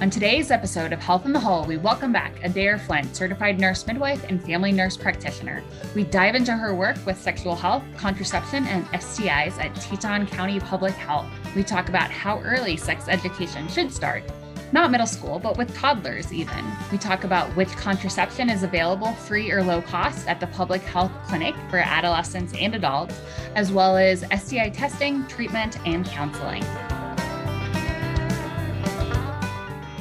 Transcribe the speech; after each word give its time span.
On 0.00 0.08
today's 0.08 0.50
episode 0.50 0.94
of 0.94 0.98
Health 0.98 1.26
in 1.26 1.34
the 1.34 1.38
Hole, 1.38 1.66
we 1.66 1.76
welcome 1.76 2.10
back 2.10 2.42
Adair 2.42 2.78
Flint, 2.78 3.14
certified 3.14 3.60
nurse 3.60 3.86
midwife 3.86 4.24
and 4.30 4.42
family 4.42 4.72
nurse 4.72 4.96
practitioner. 4.96 5.62
We 5.94 6.04
dive 6.04 6.34
into 6.34 6.56
her 6.56 6.74
work 6.74 6.96
with 7.04 7.20
sexual 7.20 7.54
health, 7.54 7.82
contraception, 7.98 8.64
and 8.64 8.86
STIs 8.86 9.62
at 9.62 9.74
Teton 9.74 10.26
County 10.26 10.58
Public 10.58 10.94
Health. 10.94 11.26
We 11.54 11.62
talk 11.62 11.90
about 11.90 12.10
how 12.10 12.40
early 12.40 12.78
sex 12.78 13.08
education 13.08 13.68
should 13.68 13.92
start. 13.92 14.24
Not 14.72 14.90
middle 14.90 15.06
school, 15.06 15.38
but 15.38 15.58
with 15.58 15.76
toddlers, 15.76 16.32
even. 16.32 16.64
We 16.90 16.96
talk 16.96 17.24
about 17.24 17.54
which 17.54 17.68
contraception 17.68 18.48
is 18.48 18.62
available 18.62 19.12
free 19.12 19.50
or 19.50 19.62
low 19.62 19.82
cost 19.82 20.26
at 20.26 20.40
the 20.40 20.46
public 20.46 20.80
health 20.80 21.12
clinic 21.26 21.54
for 21.68 21.76
adolescents 21.76 22.54
and 22.58 22.74
adults, 22.74 23.20
as 23.54 23.70
well 23.70 23.98
as 23.98 24.24
STI 24.34 24.70
testing, 24.70 25.26
treatment, 25.26 25.76
and 25.86 26.06
counseling. 26.06 26.64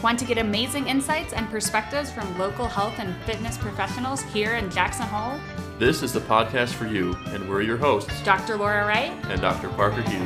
Want 0.01 0.17
to 0.19 0.25
get 0.25 0.37
amazing 0.37 0.87
insights 0.87 1.33
and 1.33 1.49
perspectives 1.49 2.09
from 2.09 2.37
local 2.39 2.67
health 2.67 2.99
and 2.99 3.13
fitness 3.23 3.57
professionals 3.57 4.21
here 4.21 4.55
in 4.55 4.71
Jackson 4.71 5.05
Hole? 5.05 5.37
This 5.77 6.01
is 6.01 6.13
the 6.13 6.21
podcast 6.21 6.69
for 6.69 6.87
you, 6.87 7.17
and 7.33 7.49
we're 7.49 7.63
your 7.63 7.75
hosts, 7.75 8.23
Dr. 8.23 8.55
Laura 8.55 8.85
Wright 8.85 9.11
and 9.25 9.41
Dr. 9.41 9.67
Parker 9.67 10.01
Hughes. 10.03 10.25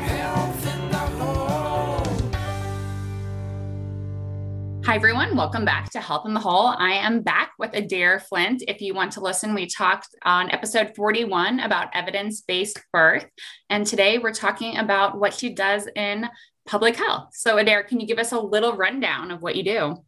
Hi, 4.86 4.96
everyone. 4.96 5.36
Welcome 5.36 5.66
back 5.66 5.90
to 5.94 5.99
Health 5.99 6.27
in 6.27 6.35
the 6.35 6.40
Hole. 6.40 6.68
I 6.77 6.91
am 6.91 7.21
back 7.24 7.54
with 7.58 7.74
Adair 7.74 8.20
Flint. 8.20 8.63
If 8.68 8.80
you 8.80 8.94
want 8.94 9.13
to 9.13 9.21
listen, 9.21 9.55
we 9.55 9.66
talked 9.66 10.10
on 10.24 10.52
episode 10.52 10.94
41 10.96 11.62
about 11.62 11.90
evidence 11.96 12.41
based 12.41 12.80
birth. 12.91 13.26
And 13.71 13.88
today 13.88 14.20
we're 14.20 14.34
talking 14.34 14.77
about 14.77 15.20
what 15.20 15.34
she 15.34 15.49
does 15.49 15.88
in 15.96 16.30
public 16.66 16.95
health. 16.95 17.30
So, 17.34 17.58
Adair, 17.58 17.84
can 17.84 17.99
you 17.99 18.08
give 18.08 18.20
us 18.20 18.31
a 18.31 18.40
little 18.40 18.76
rundown 18.76 19.31
of 19.31 19.41
what 19.41 19.55
you 19.55 19.63
do? 19.63 20.04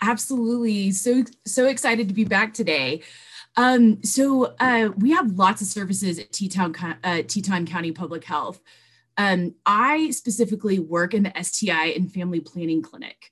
Absolutely. 0.00 0.92
So, 0.92 1.24
so 1.46 1.66
excited 1.66 2.08
to 2.08 2.14
be 2.14 2.24
back 2.24 2.54
today. 2.54 3.02
Um, 3.56 4.02
so, 4.02 4.54
uh, 4.60 4.90
we 4.96 5.10
have 5.10 5.32
lots 5.32 5.60
of 5.60 5.68
services 5.68 6.18
at 6.18 6.32
Teton, 6.32 6.74
uh, 7.04 7.22
Teton 7.26 7.66
County 7.66 7.92
Public 7.92 8.24
Health. 8.24 8.60
Um, 9.16 9.54
I 9.66 10.10
specifically 10.10 10.78
work 10.78 11.12
in 11.12 11.24
the 11.24 11.42
STI 11.42 11.88
and 11.88 12.12
Family 12.12 12.40
Planning 12.40 12.80
Clinic. 12.80 13.30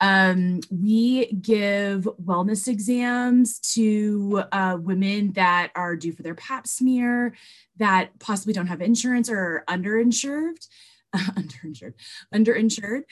Um, 0.00 0.60
we 0.70 1.26
give 1.32 2.08
wellness 2.22 2.68
exams 2.68 3.58
to 3.74 4.42
uh, 4.52 4.76
women 4.80 5.32
that 5.32 5.72
are 5.74 5.96
due 5.96 6.12
for 6.12 6.22
their 6.22 6.34
pap 6.34 6.66
smear, 6.66 7.34
that 7.78 8.18
possibly 8.18 8.52
don't 8.52 8.66
have 8.66 8.82
insurance 8.82 9.30
or 9.30 9.38
are 9.38 9.64
underinsured. 9.68 10.66
underinsured, 11.16 11.94
underinsured, 12.34 13.02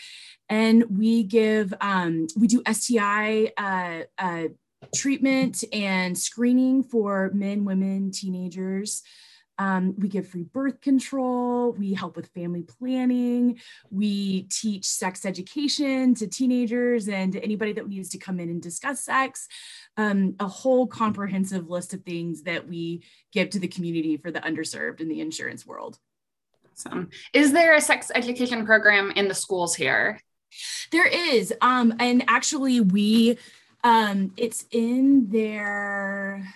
and 0.48 0.84
we 0.90 1.22
give 1.22 1.72
um, 1.80 2.26
we 2.36 2.46
do 2.46 2.62
STI 2.70 3.52
uh, 3.56 4.02
uh, 4.18 4.48
treatment 4.94 5.64
and 5.72 6.16
screening 6.16 6.82
for 6.82 7.30
men, 7.34 7.64
women, 7.64 8.10
teenagers. 8.10 9.02
Um, 9.58 9.94
we 9.98 10.08
give 10.08 10.26
free 10.26 10.42
birth 10.42 10.80
control. 10.80 11.72
We 11.72 11.94
help 11.94 12.16
with 12.16 12.32
family 12.34 12.62
planning. 12.62 13.60
We 13.90 14.42
teach 14.44 14.84
sex 14.84 15.24
education 15.24 16.14
to 16.16 16.26
teenagers 16.26 17.08
and 17.08 17.32
to 17.32 17.42
anybody 17.42 17.72
that 17.74 17.88
needs 17.88 18.08
to 18.10 18.18
come 18.18 18.40
in 18.40 18.48
and 18.48 18.60
discuss 18.60 19.04
sex. 19.04 19.46
Um, 19.96 20.34
a 20.40 20.48
whole 20.48 20.86
comprehensive 20.86 21.70
list 21.70 21.94
of 21.94 22.02
things 22.02 22.42
that 22.42 22.66
we 22.66 23.04
give 23.32 23.50
to 23.50 23.60
the 23.60 23.68
community 23.68 24.16
for 24.16 24.30
the 24.30 24.40
underserved 24.40 25.00
in 25.00 25.08
the 25.08 25.20
insurance 25.20 25.64
world. 25.64 25.98
Awesome. 26.74 27.10
Is 27.32 27.52
there 27.52 27.74
a 27.74 27.80
sex 27.80 28.10
education 28.14 28.66
program 28.66 29.12
in 29.12 29.28
the 29.28 29.34
schools 29.34 29.74
here? 29.74 30.20
There 30.92 31.06
is. 31.06 31.52
Um, 31.60 31.94
and 31.98 32.24
actually, 32.28 32.80
we, 32.80 33.38
um, 33.82 34.32
it's 34.36 34.64
in 34.70 35.28
their, 35.30 36.46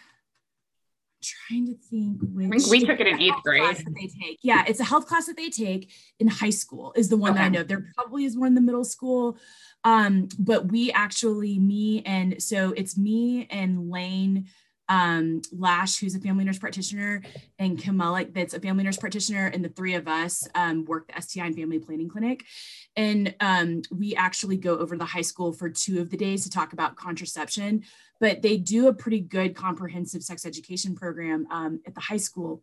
trying 1.21 1.67
to 1.67 1.75
think 1.75 2.19
which 2.33 2.67
we 2.71 2.85
took 2.85 3.01
it 3.01 3.07
in 3.07 3.21
eighth 3.21 3.43
grade 3.43 3.77
that 3.77 3.95
they 3.95 4.07
take 4.07 4.39
yeah 4.43 4.65
it's 4.69 4.79
a 4.79 4.85
health 4.85 5.07
class 5.07 5.27
that 5.27 5.37
they 5.37 5.51
take 5.51 5.91
in 6.21 6.29
high 6.29 6.49
school 6.49 6.93
is 6.95 7.09
the 7.09 7.17
one 7.17 7.33
okay. 7.33 7.41
that 7.41 7.45
i 7.45 7.49
know 7.49 7.63
there 7.65 7.87
probably 7.97 8.25
is 8.25 8.39
one 8.39 8.47
in 8.47 8.55
the 8.55 8.61
middle 8.61 8.85
school 8.85 9.37
um 9.83 10.29
but 10.39 10.71
we 10.71 10.93
actually 10.93 11.59
me 11.59 12.03
and 12.07 12.41
so 12.41 12.73
it's 12.77 12.97
me 12.97 13.49
and 13.51 13.91
lane 13.91 14.47
um, 14.89 15.43
Lash, 15.53 15.99
who's 15.99 16.15
a 16.15 16.21
family 16.21 16.45
nurse 16.45 16.59
practitioner, 16.59 17.23
and 17.59 17.79
Kim 17.79 17.99
Mullick, 17.99 18.33
that's 18.33 18.55
a 18.55 18.61
family 18.61 18.85
nurse 18.85 18.97
practitioner, 18.97 19.47
and 19.47 19.65
the 19.65 19.69
three 19.69 19.95
of 19.95 20.09
us 20.09 20.47
um, 20.55 20.85
work 20.85 21.07
the 21.09 21.21
STI 21.21 21.47
and 21.47 21.57
Family 21.57 21.79
Planning 21.79 22.09
Clinic. 22.09 22.45
And 22.97 23.35
um, 23.41 23.83
we 23.91 24.15
actually 24.15 24.57
go 24.57 24.79
over 24.79 24.97
the 24.97 25.05
high 25.05 25.23
school 25.23 25.53
for 25.53 25.69
two 25.69 26.01
of 26.01 26.11
the 26.11 26.17
days 26.17 26.45
to 26.45 26.51
talk 26.51 26.73
about 26.73 26.97
contraception, 26.97 27.85
but 28.21 28.43
they 28.43 28.57
do 28.57 28.89
a 28.89 28.95
pretty 28.95 29.21
good 29.21 29.55
comprehensive 29.55 30.23
sex 30.23 30.47
education 30.47 30.95
program 30.95 31.47
um, 31.51 31.81
at 31.87 31.95
the 31.95 32.01
high 32.01 32.17
school. 32.17 32.63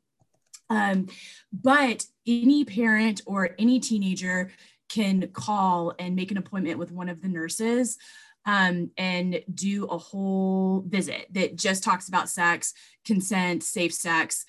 Um, 0.70 1.08
but 1.54 2.06
any 2.26 2.66
parent 2.66 3.22
or 3.26 3.52
any 3.60 3.80
teenager 3.80 4.52
can 4.90 5.28
call 5.30 5.94
and 6.00 6.16
make 6.16 6.32
an 6.32 6.38
appointment 6.38 6.80
with 6.80 6.92
one 6.92 7.10
of 7.10 7.22
the 7.22 7.28
nurses 7.28 7.98
um, 8.46 8.92
and 8.98 9.42
do 9.54 9.86
a 9.86 9.98
whole 9.98 10.84
visit 10.88 11.28
that 11.32 11.56
just 11.56 11.84
talks 11.84 12.08
about 12.08 12.30
sex, 12.30 12.74
consent, 13.06 13.64
safe 13.64 13.94
sex, 13.94 14.46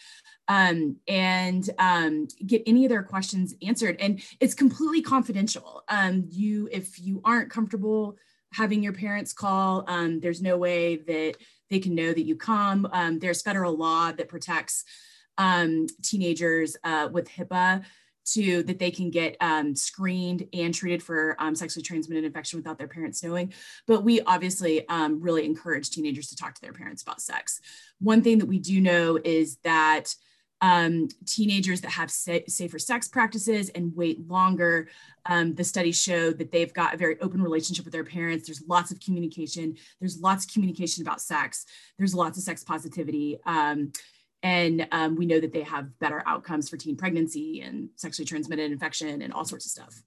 um, 0.49 0.97
and 1.09 1.69
um, 1.79 2.29
get 2.45 2.63
any 2.67 2.85
of 2.85 2.91
their 2.91 3.03
questions 3.03 3.55
answered. 3.67 3.97
And 3.99 4.23
it's 4.41 4.55
completely 4.55 5.03
confidential. 5.03 5.83
Um, 5.89 6.27
you, 6.31 6.69
if 6.71 6.99
you 7.01 7.21
aren't 7.25 7.51
comfortable 7.51 8.17
having 8.53 8.83
your 8.83 8.93
parents 8.93 9.33
call, 9.33 9.85
um, 9.89 10.21
there's 10.21 10.43
no 10.43 10.57
way 10.57 10.97
that 10.97 11.35
they 11.69 11.81
can 11.81 11.95
know 11.95 12.13
that 12.13 12.25
you 12.25 12.37
come. 12.37 12.89
Um, 12.93 13.19
there's 13.19 13.43
federal 13.43 13.77
law 13.77 14.13
that 14.13 14.29
protects 14.29 14.85
um, 15.39 15.87
teenagers 16.03 16.77
uh, 16.85 17.09
with 17.11 17.29
HIPAA 17.29 17.85
to 18.27 18.63
that 18.65 18.79
they 18.79 18.91
can 18.91 19.11
get 19.11 19.37
um, 19.41 19.75
screened 19.75 20.47
and 20.53 20.75
treated 20.75 21.03
for 21.03 21.37
um, 21.39 21.55
sexually 21.55 21.83
transmitted 21.83 22.25
infection 22.25 22.59
without 22.59 22.79
their 22.79 22.89
parents 22.89 23.23
knowing. 23.23 23.53
But 23.87 24.05
we 24.05 24.21
obviously 24.23 24.89
um, 24.89 25.21
really 25.21 25.45
encourage 25.45 25.91
teenagers 25.91 26.29
to 26.29 26.37
talk 26.37 26.55
to 26.55 26.61
their 26.61 26.73
parents 26.73 27.03
about 27.03 27.21
sex. 27.21 27.61
One 28.01 28.23
thing 28.23 28.39
that 28.39 28.47
we 28.47 28.59
do 28.59 28.81
know 28.81 29.19
is 29.23 29.57
that 29.65 30.15
um, 30.61 31.09
teenagers 31.27 31.83
that 31.83 31.91
have 31.91 32.11
sa- 32.11 32.39
safer 32.49 32.79
sex 32.79 33.09
practices 33.09 33.69
and 33.71 33.95
wait 33.95 34.27
longer, 34.27 34.89
um, 35.27 35.55
the 35.55 35.65
studies 35.65 36.01
show 36.01 36.31
that 36.33 36.51
they've 36.51 36.73
got 36.73 36.95
a 36.95 36.97
very 36.97 37.21
open 37.21 37.43
relationship 37.43 37.85
with 37.85 37.93
their 37.93 38.05
parents. 38.05 38.47
There's 38.47 38.63
lots 38.67 38.91
of 38.91 39.01
communication. 39.01 39.77
There's 40.01 40.19
lots 40.19 40.45
of 40.45 40.53
communication 40.53 41.03
about 41.03 41.21
sex. 41.21 41.67
There's 41.99 42.15
lots 42.15 42.39
of 42.39 42.45
sex 42.45 42.65
positivity. 42.65 43.39
And 44.47 44.87
um, 44.93 45.17
we 45.17 45.27
know 45.27 45.41
that 45.41 45.53
they 45.53 45.65
have 45.65 45.99
better 45.99 46.23
outcomes 46.25 46.69
for 46.69 46.77
teen 46.77 46.95
pregnancy 46.97 47.63
and 47.63 47.89
sexually 47.97 48.27
transmitted 48.27 48.71
infection 48.71 49.21
and 49.21 49.33
all 49.33 49.45
sorts 49.45 49.67
of 49.67 49.73
stuff. 49.73 50.01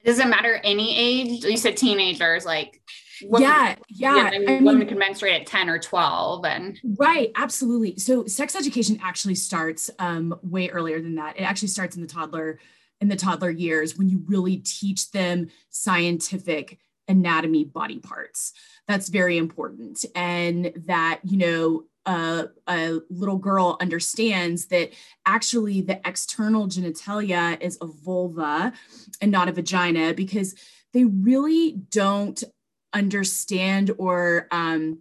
It 0.00 0.06
Does 0.06 0.18
it 0.18 0.26
matter 0.26 0.60
any 0.64 0.98
age? 0.98 1.44
You 1.44 1.56
said 1.56 1.76
teenagers, 1.76 2.44
like 2.44 2.82
women, 3.22 3.48
yeah, 3.48 3.76
yeah. 3.86 4.14
I 4.14 4.38
mean, 4.38 4.48
I 4.48 4.52
mean, 4.54 4.64
women 4.64 4.88
can 4.88 4.98
menstruate 4.98 5.40
at 5.40 5.46
10 5.46 5.70
or 5.70 5.78
12 5.78 6.44
and 6.46 6.80
right, 6.98 7.30
absolutely. 7.36 7.96
So 7.96 8.26
sex 8.26 8.56
education 8.56 8.98
actually 9.00 9.36
starts 9.36 9.88
um, 10.00 10.36
way 10.42 10.68
earlier 10.70 11.00
than 11.00 11.14
that. 11.14 11.38
It 11.38 11.42
actually 11.42 11.68
starts 11.68 11.94
in 11.94 12.02
the 12.02 12.08
toddler 12.08 12.58
in 13.00 13.06
the 13.06 13.14
toddler 13.14 13.50
years 13.50 13.96
when 13.96 14.08
you 14.08 14.24
really 14.26 14.56
teach 14.56 15.12
them 15.12 15.46
scientific 15.70 16.80
anatomy 17.06 17.62
body 17.62 18.00
parts. 18.00 18.52
That's 18.88 19.08
very 19.10 19.38
important. 19.38 20.04
And 20.16 20.72
that, 20.86 21.20
you 21.22 21.36
know, 21.36 21.84
a, 22.06 22.48
a, 22.68 23.00
little 23.10 23.38
girl 23.38 23.76
understands 23.80 24.66
that 24.66 24.90
actually 25.26 25.80
the 25.80 26.00
external 26.06 26.66
genitalia 26.66 27.60
is 27.60 27.78
a 27.80 27.86
vulva 27.86 28.72
and 29.20 29.30
not 29.32 29.48
a 29.48 29.52
vagina 29.52 30.12
because 30.12 30.54
they 30.92 31.04
really 31.04 31.72
don't 31.90 32.44
understand 32.92 33.90
or 33.98 34.48
um, 34.50 34.98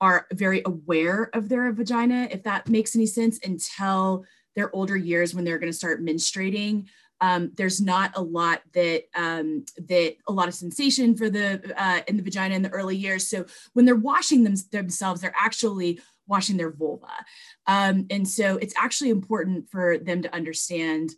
are 0.00 0.26
very 0.32 0.62
aware 0.64 1.30
of 1.32 1.48
their 1.48 1.72
vagina, 1.72 2.28
if 2.30 2.42
that 2.42 2.68
makes 2.68 2.96
any 2.96 3.06
sense, 3.06 3.38
until 3.44 4.24
their 4.54 4.74
older 4.74 4.96
years 4.96 5.34
when 5.34 5.44
they're 5.44 5.58
going 5.58 5.72
to 5.72 5.76
start 5.76 6.04
menstruating. 6.04 6.86
Um, 7.20 7.52
there's 7.56 7.80
not 7.80 8.10
a 8.16 8.20
lot 8.20 8.62
that 8.74 9.04
um, 9.14 9.64
that 9.76 10.16
a 10.26 10.32
lot 10.32 10.48
of 10.48 10.54
sensation 10.54 11.16
for 11.16 11.30
the 11.30 11.72
uh, 11.76 12.00
in 12.08 12.16
the 12.16 12.22
vagina 12.22 12.56
in 12.56 12.62
the 12.62 12.70
early 12.70 12.96
years. 12.96 13.28
So 13.28 13.46
when 13.74 13.84
they're 13.84 13.94
washing 13.94 14.42
them, 14.42 14.54
themselves, 14.72 15.20
they're 15.20 15.34
actually 15.36 16.00
washing 16.26 16.56
their 16.56 16.70
vulva. 16.70 17.12
Um, 17.66 18.06
and 18.10 18.26
so 18.26 18.56
it's 18.56 18.74
actually 18.78 19.10
important 19.10 19.68
for 19.70 19.98
them 19.98 20.22
to 20.22 20.34
understand 20.34 21.10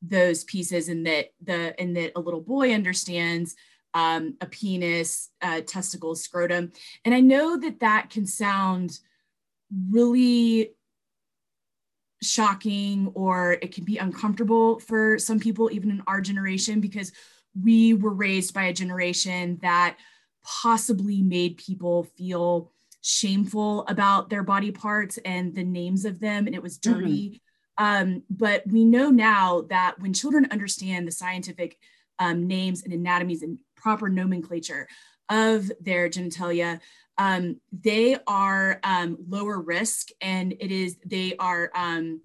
those 0.00 0.44
pieces 0.44 0.88
and 0.88 1.06
that 1.06 1.26
the 1.40 1.78
and 1.80 1.96
that 1.96 2.12
a 2.16 2.20
little 2.20 2.40
boy 2.40 2.72
understands 2.72 3.54
um, 3.94 4.36
a 4.40 4.46
penis, 4.46 5.30
uh, 5.42 5.60
testicles, 5.60 6.22
scrotum. 6.22 6.72
And 7.04 7.14
I 7.14 7.20
know 7.20 7.58
that 7.58 7.80
that 7.80 8.10
can 8.10 8.26
sound 8.26 8.98
really 9.90 10.72
shocking 12.22 13.10
or 13.14 13.52
it 13.54 13.74
can 13.74 13.84
be 13.84 13.98
uncomfortable 13.98 14.78
for 14.80 15.18
some 15.18 15.38
people, 15.38 15.70
even 15.72 15.90
in 15.90 16.02
our 16.06 16.20
generation, 16.20 16.80
because 16.80 17.12
we 17.60 17.94
were 17.94 18.14
raised 18.14 18.54
by 18.54 18.64
a 18.64 18.72
generation 18.72 19.58
that 19.62 19.96
possibly 20.42 21.22
made 21.22 21.56
people 21.56 22.04
feel 22.04 22.72
shameful 23.02 23.84
about 23.88 24.30
their 24.30 24.42
body 24.42 24.70
parts 24.70 25.18
and 25.24 25.54
the 25.54 25.64
names 25.64 26.04
of 26.04 26.20
them, 26.20 26.46
and 26.46 26.54
it 26.54 26.62
was 26.62 26.78
mm-hmm. 26.78 27.00
dirty. 27.00 27.28
Mm-hmm. 27.28 27.38
Um, 27.84 28.22
but 28.30 28.62
we 28.66 28.84
know 28.84 29.10
now 29.10 29.62
that 29.68 29.98
when 29.98 30.12
children 30.12 30.48
understand 30.50 31.06
the 31.06 31.12
scientific 31.12 31.78
um, 32.18 32.46
names 32.46 32.82
and 32.84 32.92
anatomies 32.92 33.42
and 33.42 33.58
proper 33.76 34.08
nomenclature 34.08 34.88
of 35.28 35.70
their 35.80 36.08
genitalia, 36.08 36.80
um, 37.18 37.60
they 37.72 38.16
are 38.26 38.78
um, 38.84 39.16
lower 39.28 39.60
risk 39.60 40.08
and 40.20 40.52
it 40.52 40.70
is, 40.70 40.96
they 41.04 41.34
are 41.38 41.70
um, 41.74 42.20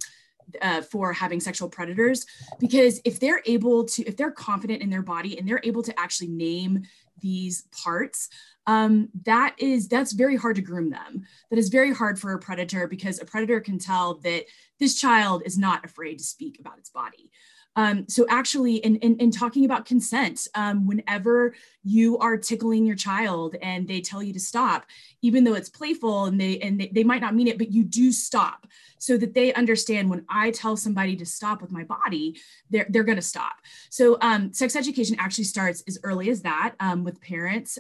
uh, 0.62 0.82
for 0.82 1.12
having 1.14 1.40
sexual 1.40 1.70
predators 1.70 2.26
because 2.60 3.02
if 3.04 3.20
they're 3.20 3.42
able 3.46 3.86
to, 3.86 4.04
if 4.06 4.16
they're 4.16 4.32
confident 4.32 4.82
in 4.82 4.90
their 4.90 5.02
body 5.02 5.38
and 5.38 5.48
they're 5.48 5.62
able 5.64 5.84
to 5.84 5.98
actually 6.00 6.30
name 6.30 6.84
these 7.22 7.64
parts, 7.84 8.30
um, 8.68 9.08
that 9.24 9.56
is 9.58 9.88
that's 9.88 10.12
very 10.12 10.36
hard 10.36 10.58
to 10.58 10.62
groom 10.62 10.90
them. 10.90 11.26
That 11.50 11.58
is 11.58 11.70
very 11.70 11.94
hard 11.94 12.20
for 12.20 12.34
a 12.34 12.40
predator 12.40 12.88
because 12.88 13.20
a 13.20 13.26
predator 13.26 13.62
can 13.62 13.80
tell 13.80 14.16
that 14.20 14.44
this 14.80 15.00
child 15.00 15.42
is 15.46 15.58
not 15.58 15.86
afraid 15.86 16.20
to 16.20 16.24
speak 16.24 16.60
about 16.60 16.78
its 16.78 16.90
body. 16.90 17.32
Um, 17.78 18.06
so 18.10 18.26
actually, 18.28 18.78
in, 18.78 18.96
in, 18.98 19.18
in, 19.18 19.30
talking 19.30 19.64
about 19.64 19.86
consent, 19.86 20.48
um, 20.56 20.88
whenever 20.88 21.54
you 21.84 22.18
are 22.18 22.36
tickling 22.36 22.88
your 22.88 22.96
child 22.96 23.56
and 23.62 23.88
they 23.88 24.02
tell 24.02 24.24
you 24.24 24.34
to 24.34 24.40
stop, 24.40 24.88
even 25.22 25.44
though 25.44 25.54
it's 25.54 25.70
playful 25.70 26.26
and 26.26 26.42
they 26.42 26.58
and 26.58 26.82
they, 26.82 26.88
they 26.88 27.04
might 27.04 27.22
not 27.22 27.36
mean 27.36 27.48
it, 27.48 27.60
but 27.60 27.72
you 27.72 27.84
do 27.84 28.12
stop 28.12 28.66
so 28.98 29.16
that 29.18 29.36
they 29.36 29.54
understand 29.54 30.10
when 30.10 30.26
I 30.28 30.50
tell 30.50 30.76
somebody 30.76 31.16
to 31.18 31.26
stop 31.26 31.62
with 31.62 31.72
my 31.72 31.84
body, 31.84 32.40
they're, 32.72 32.88
they're 32.90 33.04
going 33.04 33.18
to 33.18 33.22
stop. 33.22 33.54
So 33.92 34.18
um, 34.22 34.52
sex 34.54 34.76
education 34.76 35.16
actually 35.20 35.44
starts 35.44 35.84
as 35.88 36.00
early 36.04 36.32
as 36.32 36.42
that 36.42 36.74
um, 36.80 37.04
with 37.04 37.22
parents. 37.22 37.78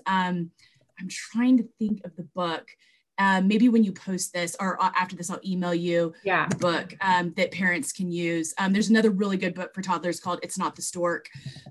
I'm 1.00 1.10
trying 1.10 1.58
to 1.58 1.68
think 1.80 2.06
of 2.06 2.16
the 2.16 2.24
book 2.24 2.70
um, 3.20 3.48
maybe 3.48 3.68
when 3.70 3.84
you 3.84 3.92
post 3.92 4.34
this 4.34 4.56
or 4.60 4.82
uh, 4.82 4.92
after 4.96 5.16
this, 5.16 5.30
I'll 5.30 5.40
email 5.46 5.74
you 5.74 6.14
yeah. 6.24 6.48
the 6.48 6.56
book 6.56 6.94
um, 7.02 7.34
that 7.36 7.52
parents 7.52 7.92
can 7.92 8.12
use. 8.12 8.54
Um, 8.58 8.74
there's 8.74 8.90
another 8.90 9.10
really 9.10 9.38
good 9.38 9.56
book 9.56 9.74
for 9.74 9.82
toddlers 9.82 10.20
called 10.20 10.40
"It's 10.44 10.58
Not 10.58 10.76
the 10.76 10.82
Stork" 10.82 11.28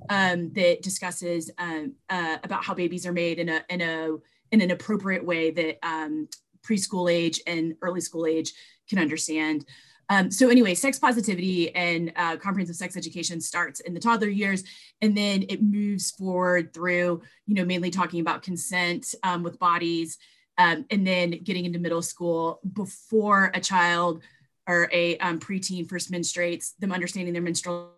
um, 0.09 0.53
that 0.55 0.83
discusses 0.83 1.51
um, 1.59 1.95
uh, 2.11 2.39
about 2.43 2.65
how 2.65 2.75
babies 2.75 3.07
are 3.07 3.13
made 3.13 3.39
in 3.39 3.49
a 3.49 3.65
in 3.69 3.81
a 3.81 4.17
in 4.51 4.61
an 4.61 4.73
appropriate 4.73 5.25
way 5.25 5.51
that 5.53 5.79
um, 5.87 6.29
preschool 6.63 7.11
age 7.11 7.41
and 7.47 7.75
early 7.83 8.01
school 8.01 8.27
age 8.27 8.53
can 8.89 8.99
understand. 8.99 9.65
Um, 10.09 10.31
so 10.31 10.49
anyway, 10.49 10.75
sex 10.75 10.99
positivity 10.99 11.75
and 11.75 12.13
uh, 12.17 12.37
comprehensive 12.37 12.77
sex 12.77 12.97
education 12.97 13.41
starts 13.41 13.81
in 13.81 13.93
the 13.93 14.01
toddler 14.01 14.29
years, 14.29 14.63
and 15.01 15.17
then 15.17 15.45
it 15.49 15.63
moves 15.63 16.13
forward 16.13 16.73
through, 16.73 17.23
you 17.47 17.55
know, 17.55 17.65
mainly 17.65 17.91
talking 17.91 18.21
about 18.21 18.43
consent 18.43 19.15
um, 19.23 19.43
with 19.43 19.59
bodies, 19.59 20.19
um, 20.59 20.85
and 20.91 21.07
then 21.07 21.31
getting 21.43 21.65
into 21.65 21.79
middle 21.79 22.03
school 22.03 22.61
before 22.73 23.51
a 23.55 23.61
child 23.61 24.23
or 24.69 24.89
a 24.93 25.17
um, 25.19 25.39
preteen 25.39 25.89
first 25.89 26.11
menstruates, 26.11 26.73
them 26.79 26.93
understanding 26.93 27.33
their 27.33 27.43
menstrual, 27.43 27.93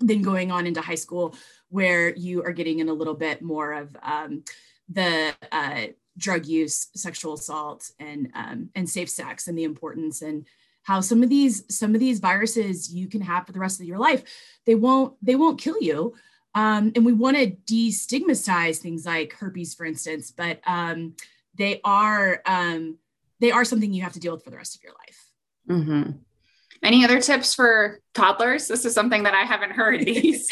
then 0.00 0.22
going 0.22 0.50
on 0.50 0.66
into 0.66 0.80
high 0.80 0.94
school 0.94 1.34
where 1.68 2.14
you 2.16 2.42
are 2.42 2.52
getting 2.52 2.80
in 2.80 2.88
a 2.88 2.92
little 2.92 3.14
bit 3.14 3.42
more 3.42 3.72
of 3.72 3.96
um, 4.02 4.42
the 4.88 5.34
uh, 5.52 5.86
drug 6.16 6.46
use, 6.46 6.88
sexual 6.94 7.34
assault, 7.34 7.90
and 7.98 8.30
um, 8.34 8.70
and 8.74 8.88
safe 8.88 9.10
sex, 9.10 9.48
and 9.48 9.56
the 9.56 9.64
importance 9.64 10.22
and 10.22 10.46
how 10.82 11.00
some 11.00 11.22
of 11.22 11.28
these 11.28 11.64
some 11.68 11.94
of 11.94 12.00
these 12.00 12.20
viruses 12.20 12.92
you 12.92 13.08
can 13.08 13.20
have 13.20 13.46
for 13.46 13.52
the 13.52 13.58
rest 13.58 13.80
of 13.80 13.86
your 13.86 13.98
life. 13.98 14.22
They 14.66 14.74
won't 14.74 15.14
they 15.22 15.36
won't 15.36 15.60
kill 15.60 15.80
you, 15.80 16.14
um, 16.54 16.92
and 16.94 17.04
we 17.04 17.12
want 17.12 17.36
to 17.36 17.50
destigmatize 17.72 18.78
things 18.78 19.06
like 19.06 19.32
herpes, 19.34 19.74
for 19.74 19.86
instance, 19.86 20.30
but 20.30 20.60
um, 20.66 21.14
they 21.54 21.80
are 21.84 22.42
um, 22.46 22.98
they 23.40 23.50
are 23.50 23.64
something 23.64 23.92
you 23.92 24.02
have 24.02 24.14
to 24.14 24.20
deal 24.20 24.34
with 24.34 24.44
for 24.44 24.50
the 24.50 24.56
rest 24.56 24.76
of 24.76 24.82
your 24.82 24.92
life. 24.92 25.26
Mm-hmm. 25.68 26.10
Any 26.82 27.04
other 27.04 27.20
tips 27.20 27.54
for 27.54 28.00
toddlers? 28.14 28.66
This 28.66 28.84
is 28.84 28.94
something 28.94 29.24
that 29.24 29.34
I 29.34 29.42
haven't 29.42 29.72
heard. 29.72 30.00
These. 30.04 30.48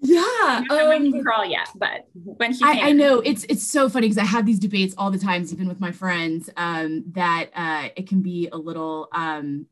yeah, 0.00 0.64
when 0.68 1.06
he 1.06 1.14
um, 1.14 1.22
crawl 1.22 1.44
yet, 1.44 1.68
but 1.74 2.06
when 2.12 2.52
he 2.52 2.60
I, 2.62 2.88
I, 2.88 2.92
know 2.92 3.20
it's 3.20 3.44
it's 3.44 3.66
so 3.66 3.88
funny 3.88 4.06
because 4.06 4.18
I 4.18 4.24
have 4.24 4.44
these 4.44 4.58
debates 4.58 4.94
all 4.98 5.10
the 5.10 5.18
times, 5.18 5.52
even 5.52 5.68
with 5.68 5.80
my 5.80 5.90
friends. 5.90 6.50
Um, 6.56 7.04
that 7.12 7.50
uh, 7.54 7.88
it 7.96 8.08
can 8.08 8.20
be 8.20 8.48
a 8.52 8.58
little. 8.58 9.08
Um, 9.12 9.66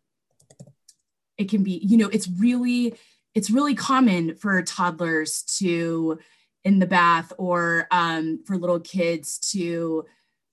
it 1.37 1.49
can 1.49 1.63
be, 1.63 1.81
you 1.83 1.97
know, 1.97 2.09
it's 2.09 2.29
really 2.29 2.95
it's 3.35 3.51
really 3.51 3.75
common 3.75 4.37
for 4.37 4.61
toddlers 4.63 5.43
to 5.59 6.19
in 6.65 6.79
the 6.79 6.87
bath 6.87 7.33
or 7.39 7.87
um, 7.91 8.43
for 8.47 8.57
little 8.57 8.81
kids 8.81 9.39
to 9.53 10.05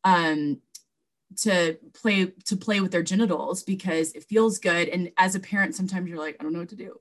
um, 0.04 0.62
to 1.35 1.77
play 1.94 2.27
to 2.45 2.56
play 2.56 2.79
with 2.79 2.91
their 2.91 3.03
genitals 3.03 3.63
because 3.63 4.13
it 4.13 4.24
feels 4.24 4.59
good. 4.59 4.89
And 4.89 5.12
as 5.18 5.35
a 5.35 5.39
parent 5.39 5.75
sometimes 5.75 6.07
you're 6.09 6.18
like 6.18 6.38
i 6.39 6.44
don't 6.44 6.53
know 6.53 6.59
what 6.59 6.69
to 6.69 6.75
do. 6.75 7.00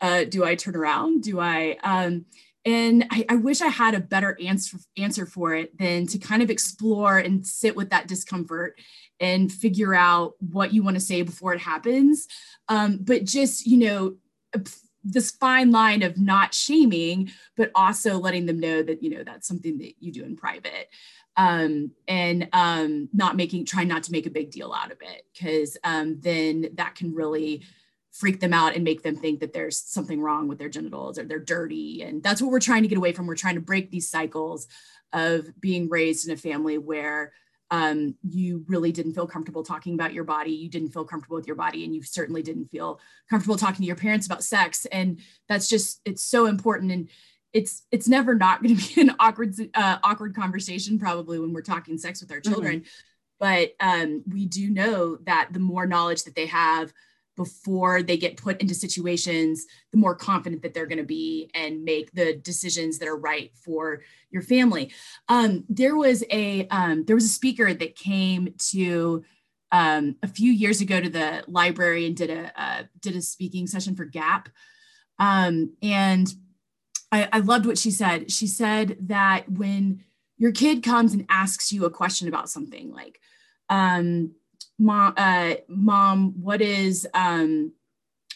Uh, 0.00 0.24
do 0.24 0.44
i 0.44 0.54
turn 0.54 0.76
around? 0.76 1.22
Do 1.22 1.40
i 1.40 1.76
um, 1.82 2.26
and 2.66 3.06
I, 3.10 3.24
I, 3.30 3.36
wish 3.36 3.62
i 3.62 3.68
had 3.68 3.94
a 3.94 4.00
better 4.00 4.36
answer 4.38 4.76
answer 4.98 5.24
for 5.24 5.54
it 5.54 5.78
than 5.78 6.06
to 6.08 6.18
kind 6.18 6.42
of 6.42 6.50
explore 6.50 7.16
and 7.16 7.46
sit 7.46 7.74
with 7.74 7.88
that 7.88 8.06
discomfort 8.06 8.78
and 9.18 9.50
figure 9.50 9.94
out 9.94 10.34
what 10.40 10.74
you 10.74 10.82
want 10.82 10.96
to 10.96 11.00
say 11.00 11.22
before 11.22 11.54
it 11.54 11.60
happens. 11.60 12.26
Um, 12.68 12.98
but 13.00 13.24
just 13.24 13.66
you 13.66 13.78
know 13.78 14.16
this 15.04 15.30
fine 15.30 15.70
line 15.70 16.02
of 16.02 16.18
not 16.18 16.54
shaming, 16.54 17.30
but 17.56 17.70
also 17.74 18.18
letting 18.18 18.46
them 18.46 18.60
know 18.60 18.82
that, 18.82 19.02
you 19.02 19.10
know, 19.10 19.24
that's 19.24 19.48
something 19.48 19.78
that 19.78 19.94
you 19.98 20.12
do 20.12 20.24
in 20.24 20.36
private. 20.36 20.88
Um, 21.40 21.92
and 22.06 22.48
um, 22.52 23.08
not 23.12 23.34
making, 23.34 23.64
trying 23.64 23.88
not 23.88 24.02
to 24.04 24.12
make 24.12 24.26
a 24.26 24.36
big 24.38 24.50
deal 24.50 24.72
out 24.80 24.92
of 24.92 24.98
it, 25.00 25.22
because 25.32 25.78
um, 25.84 26.20
then 26.20 26.68
that 26.74 26.94
can 26.98 27.14
really 27.14 27.62
freak 28.12 28.40
them 28.40 28.52
out 28.52 28.74
and 28.74 28.84
make 28.84 29.02
them 29.02 29.16
think 29.16 29.40
that 29.40 29.52
there's 29.54 29.78
something 29.78 30.20
wrong 30.20 30.48
with 30.48 30.58
their 30.58 30.68
genitals 30.68 31.18
or 31.18 31.24
they're 31.24 31.38
dirty. 31.56 32.02
And 32.02 32.22
that's 32.22 32.42
what 32.42 32.50
we're 32.50 32.68
trying 32.68 32.82
to 32.82 32.88
get 32.88 32.98
away 32.98 33.12
from. 33.12 33.26
We're 33.26 33.44
trying 33.44 33.54
to 33.54 33.60
break 33.70 33.90
these 33.90 34.10
cycles 34.16 34.66
of 35.12 35.48
being 35.60 35.88
raised 35.88 36.26
in 36.26 36.34
a 36.34 36.36
family 36.36 36.76
where 36.76 37.32
um, 37.70 38.16
you 38.28 38.64
really 38.66 38.92
didn't 38.92 39.14
feel 39.14 39.28
comfortable 39.28 39.62
talking 39.62 39.94
about 39.94 40.12
your 40.12 40.24
body, 40.24 40.52
you 40.52 40.68
didn't 40.68 40.92
feel 40.92 41.04
comfortable 41.04 41.36
with 41.36 41.46
your 41.46 41.56
body, 41.56 41.84
and 41.84 41.94
you 41.94 42.02
certainly 42.02 42.42
didn't 42.42 42.70
feel 42.70 43.00
comfortable 43.30 43.56
talking 43.56 43.82
to 43.84 43.90
your 43.90 43.96
parents 43.96 44.26
about 44.26 44.42
sex. 44.44 44.86
And 44.90 45.20
that's 45.48 45.68
just 45.68 46.00
it's 46.04 46.24
so 46.24 46.46
important. 46.46 46.92
And 46.92 47.08
it's 47.52 47.82
it's 47.90 48.08
never 48.08 48.34
not 48.34 48.62
going 48.62 48.76
to 48.76 48.94
be 48.94 49.00
an 49.08 49.14
awkward 49.18 49.54
uh, 49.74 49.98
awkward 50.02 50.34
conversation 50.34 50.98
probably 50.98 51.38
when 51.38 51.52
we're 51.52 51.62
talking 51.62 51.98
sex 51.98 52.20
with 52.20 52.32
our 52.32 52.40
children. 52.40 52.80
Mm-hmm. 52.80 52.88
But 53.38 53.70
um, 53.80 54.22
we 54.30 54.44
do 54.44 54.68
know 54.68 55.16
that 55.24 55.48
the 55.52 55.60
more 55.60 55.86
knowledge 55.86 56.24
that 56.24 56.34
they 56.34 56.46
have 56.46 56.92
before 57.36 58.02
they 58.02 58.18
get 58.18 58.36
put 58.36 58.60
into 58.60 58.74
situations, 58.74 59.64
the 59.92 59.98
more 59.98 60.14
confident 60.14 60.60
that 60.60 60.74
they're 60.74 60.86
going 60.86 60.98
to 60.98 61.04
be 61.04 61.50
and 61.54 61.82
make 61.84 62.12
the 62.12 62.34
decisions 62.34 62.98
that 62.98 63.08
are 63.08 63.16
right 63.16 63.50
for 63.56 64.02
your 64.30 64.42
family. 64.42 64.92
Um, 65.28 65.64
there 65.70 65.96
was 65.96 66.22
a 66.30 66.68
um, 66.68 67.04
there 67.06 67.16
was 67.16 67.24
a 67.24 67.28
speaker 67.28 67.72
that 67.72 67.96
came 67.96 68.54
to 68.72 69.24
um, 69.72 70.16
a 70.22 70.28
few 70.28 70.52
years 70.52 70.82
ago 70.82 71.00
to 71.00 71.08
the 71.08 71.42
library 71.46 72.04
and 72.06 72.14
did 72.14 72.28
a 72.28 72.52
uh, 72.60 72.82
did 73.00 73.16
a 73.16 73.22
speaking 73.22 73.66
session 73.66 73.96
for 73.96 74.04
Gap, 74.04 74.50
um, 75.18 75.72
and 75.82 76.30
I, 77.12 77.28
I 77.32 77.38
loved 77.40 77.66
what 77.66 77.78
she 77.78 77.90
said. 77.90 78.30
She 78.30 78.46
said 78.46 78.96
that 79.00 79.50
when 79.50 80.04
your 80.38 80.52
kid 80.52 80.82
comes 80.82 81.12
and 81.12 81.26
asks 81.28 81.72
you 81.72 81.84
a 81.84 81.90
question 81.90 82.28
about 82.28 82.48
something 82.48 82.92
like 82.92 83.20
um, 83.68 84.32
mom, 84.78 85.14
uh, 85.16 85.54
mom, 85.68 86.42
what 86.42 86.60
is 86.60 87.06
um, 87.14 87.72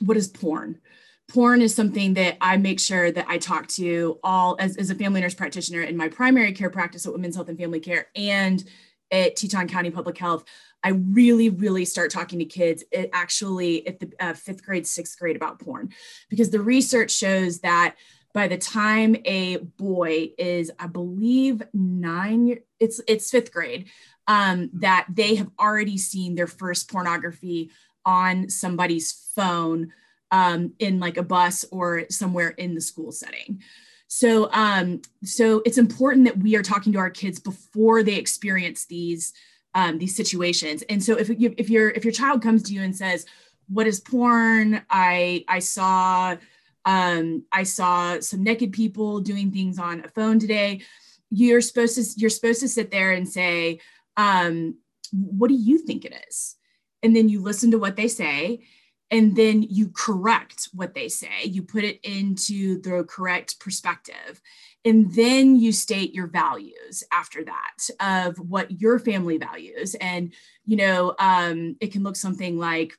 what 0.00 0.16
is 0.16 0.28
porn? 0.28 0.80
Porn 1.28 1.62
is 1.62 1.74
something 1.74 2.14
that 2.14 2.36
I 2.40 2.58
make 2.58 2.78
sure 2.78 3.10
that 3.10 3.26
I 3.28 3.38
talk 3.38 3.66
to 3.68 4.18
all 4.22 4.56
as, 4.60 4.76
as 4.76 4.90
a 4.90 4.94
family 4.94 5.22
nurse 5.22 5.34
practitioner 5.34 5.80
in 5.80 5.96
my 5.96 6.08
primary 6.08 6.52
care 6.52 6.68
practice 6.68 7.06
at 7.06 7.12
Women's 7.12 7.34
Health 7.34 7.48
and 7.48 7.58
Family 7.58 7.80
Care 7.80 8.08
and 8.14 8.62
at 9.10 9.36
Teton 9.36 9.68
County 9.68 9.90
Public 9.90 10.18
Health. 10.18 10.44
I 10.82 10.90
really, 10.90 11.48
really 11.48 11.86
start 11.86 12.10
talking 12.10 12.38
to 12.40 12.44
kids 12.44 12.84
it 12.92 13.08
actually 13.14 13.86
at 13.86 14.00
the 14.00 14.12
uh, 14.20 14.34
fifth 14.34 14.62
grade, 14.62 14.86
sixth 14.86 15.18
grade 15.18 15.36
about 15.36 15.58
porn, 15.58 15.94
because 16.28 16.50
the 16.50 16.60
research 16.60 17.10
shows 17.10 17.60
that 17.60 17.96
by 18.34 18.48
the 18.48 18.58
time 18.58 19.16
a 19.24 19.58
boy 19.58 20.30
is, 20.36 20.70
I 20.78 20.88
believe, 20.88 21.62
nine, 21.72 22.58
it's 22.80 23.00
it's 23.06 23.30
fifth 23.30 23.52
grade, 23.52 23.86
um, 24.26 24.70
that 24.74 25.06
they 25.08 25.36
have 25.36 25.50
already 25.58 25.96
seen 25.96 26.34
their 26.34 26.48
first 26.48 26.90
pornography 26.90 27.70
on 28.04 28.50
somebody's 28.50 29.30
phone 29.34 29.92
um, 30.32 30.72
in 30.80 30.98
like 30.98 31.16
a 31.16 31.22
bus 31.22 31.64
or 31.70 32.06
somewhere 32.10 32.50
in 32.50 32.74
the 32.74 32.80
school 32.80 33.12
setting. 33.12 33.62
So, 34.08 34.50
um, 34.52 35.00
so 35.22 35.62
it's 35.64 35.78
important 35.78 36.24
that 36.26 36.38
we 36.38 36.56
are 36.56 36.62
talking 36.62 36.92
to 36.92 36.98
our 36.98 37.10
kids 37.10 37.38
before 37.38 38.02
they 38.02 38.16
experience 38.16 38.84
these 38.86 39.32
um, 39.76 39.98
these 39.98 40.16
situations. 40.16 40.82
And 40.88 41.02
so, 41.02 41.16
if 41.16 41.28
you, 41.28 41.54
if 41.56 41.70
your 41.70 41.90
if 41.90 42.04
your 42.04 42.12
child 42.12 42.42
comes 42.42 42.64
to 42.64 42.74
you 42.74 42.82
and 42.82 42.96
says, 42.96 43.26
"What 43.68 43.86
is 43.86 44.00
porn?" 44.00 44.82
I 44.90 45.44
I 45.48 45.60
saw 45.60 46.36
um, 46.84 47.44
I 47.52 47.62
saw 47.62 48.20
some 48.20 48.42
naked 48.42 48.72
people 48.72 49.20
doing 49.20 49.50
things 49.50 49.78
on 49.78 50.04
a 50.04 50.08
phone 50.08 50.38
today. 50.38 50.82
You're 51.30 51.60
supposed 51.60 51.96
to 51.96 52.20
you're 52.20 52.30
supposed 52.30 52.60
to 52.60 52.68
sit 52.68 52.90
there 52.90 53.12
and 53.12 53.28
say 53.28 53.80
um, 54.16 54.76
what 55.12 55.48
do 55.48 55.54
you 55.54 55.78
think 55.78 56.04
it 56.04 56.14
is? 56.28 56.56
And 57.02 57.14
then 57.14 57.28
you 57.28 57.42
listen 57.42 57.70
to 57.72 57.78
what 57.78 57.96
they 57.96 58.08
say 58.08 58.64
and 59.10 59.36
then 59.36 59.62
you 59.62 59.90
correct 59.90 60.70
what 60.72 60.94
they 60.94 61.08
say. 61.08 61.44
You 61.44 61.62
put 61.62 61.84
it 61.84 62.00
into 62.02 62.80
the 62.80 63.04
correct 63.04 63.60
perspective. 63.60 64.40
And 64.84 65.14
then 65.14 65.56
you 65.56 65.72
state 65.72 66.14
your 66.14 66.26
values 66.26 67.04
after 67.12 67.44
that 67.44 67.88
of 68.00 68.38
what 68.38 68.80
your 68.80 68.98
family 68.98 69.38
values. 69.38 69.94
And 69.94 70.32
you 70.66 70.76
know 70.76 71.14
um, 71.18 71.76
it 71.80 71.92
can 71.92 72.02
look 72.02 72.16
something 72.16 72.58
like 72.58 72.94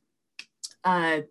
uh, 0.84 1.22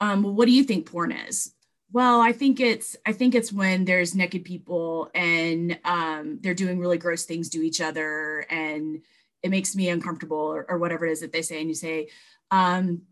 um, 0.00 0.22
what 0.22 0.46
do 0.46 0.52
you 0.52 0.64
think 0.64 0.90
porn 0.90 1.12
is 1.12 1.52
well 1.92 2.20
i 2.20 2.32
think 2.32 2.60
it's 2.60 2.96
i 3.06 3.12
think 3.12 3.34
it's 3.34 3.52
when 3.52 3.84
there's 3.84 4.14
naked 4.14 4.44
people 4.44 5.10
and 5.14 5.78
um, 5.84 6.38
they're 6.42 6.54
doing 6.54 6.78
really 6.78 6.98
gross 6.98 7.24
things 7.24 7.48
to 7.48 7.64
each 7.64 7.80
other 7.80 8.46
and 8.50 9.02
it 9.42 9.50
makes 9.50 9.76
me 9.76 9.88
uncomfortable 9.88 10.36
or, 10.36 10.66
or 10.68 10.78
whatever 10.78 11.06
it 11.06 11.12
is 11.12 11.20
that 11.20 11.32
they 11.32 11.42
say 11.42 11.60
and 11.60 11.68
you 11.68 11.74
say 11.74 12.08
um, 12.50 13.02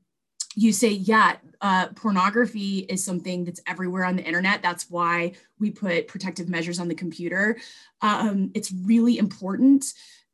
you 0.56 0.72
say, 0.72 0.90
yeah, 0.90 1.36
uh, 1.60 1.88
pornography 1.88 2.80
is 2.80 3.04
something 3.04 3.44
that's 3.44 3.60
everywhere 3.66 4.04
on 4.04 4.16
the 4.16 4.24
internet. 4.24 4.62
That's 4.62 4.88
why 4.88 5.32
we 5.58 5.70
put 5.70 6.08
protective 6.08 6.48
measures 6.48 6.78
on 6.78 6.88
the 6.88 6.94
computer. 6.94 7.58
Um, 8.00 8.50
it's 8.54 8.72
really 8.72 9.18
important 9.18 9.86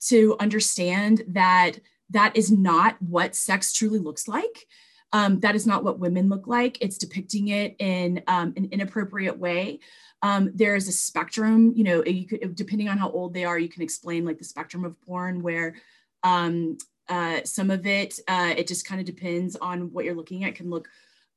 to 0.09 0.37
understand 0.41 1.23
that 1.29 1.73
that 2.11 2.37
is 2.37 2.51
not 2.51 3.01
what 3.01 3.35
sex 3.35 3.73
truly 3.73 3.99
looks 3.99 4.29
like. 4.29 4.67
Um, 5.13 5.41
that 5.41 5.55
is 5.55 5.67
not 5.67 5.83
what 5.83 5.99
women 5.99 6.29
look 6.29 6.47
like. 6.47 6.79
It's 6.81 6.99
depicting 6.99 7.49
it 7.49 7.77
in 7.79 8.23
um, 8.27 8.53
an 8.57 8.69
inappropriate 8.71 9.39
way. 9.39 9.81
Um, 10.23 10.53
there 10.55 10.77
is 10.77 10.87
a 10.87 10.93
spectrum, 10.93 11.73
you 11.75 11.85
know, 11.85 12.05
you 12.05 12.27
could, 12.27 12.55
depending 12.55 12.89
on 12.89 12.99
how 12.99 13.11
old 13.11 13.35
they 13.35 13.45
are, 13.45 13.59
you 13.59 13.69
can 13.69 13.83
explain 13.83 14.25
like 14.25 14.39
the 14.39 14.45
spectrum 14.45 14.85
of 14.85 15.01
porn 15.03 15.43
where 15.43 15.77
um, 16.23 16.77
uh, 17.09 17.41
some 17.45 17.71
of 17.71 17.87
it, 17.87 18.21
uh, 18.29 18.55
it 18.57 18.69
just 18.69 18.87
kind 18.87 19.01
of 19.01 19.07
depends 19.07 19.57
on 19.57 19.93
what 19.93 20.05
you're 20.05 20.15
looking 20.15 20.45
at, 20.45 20.55
can 20.55 20.71
look 20.71 20.89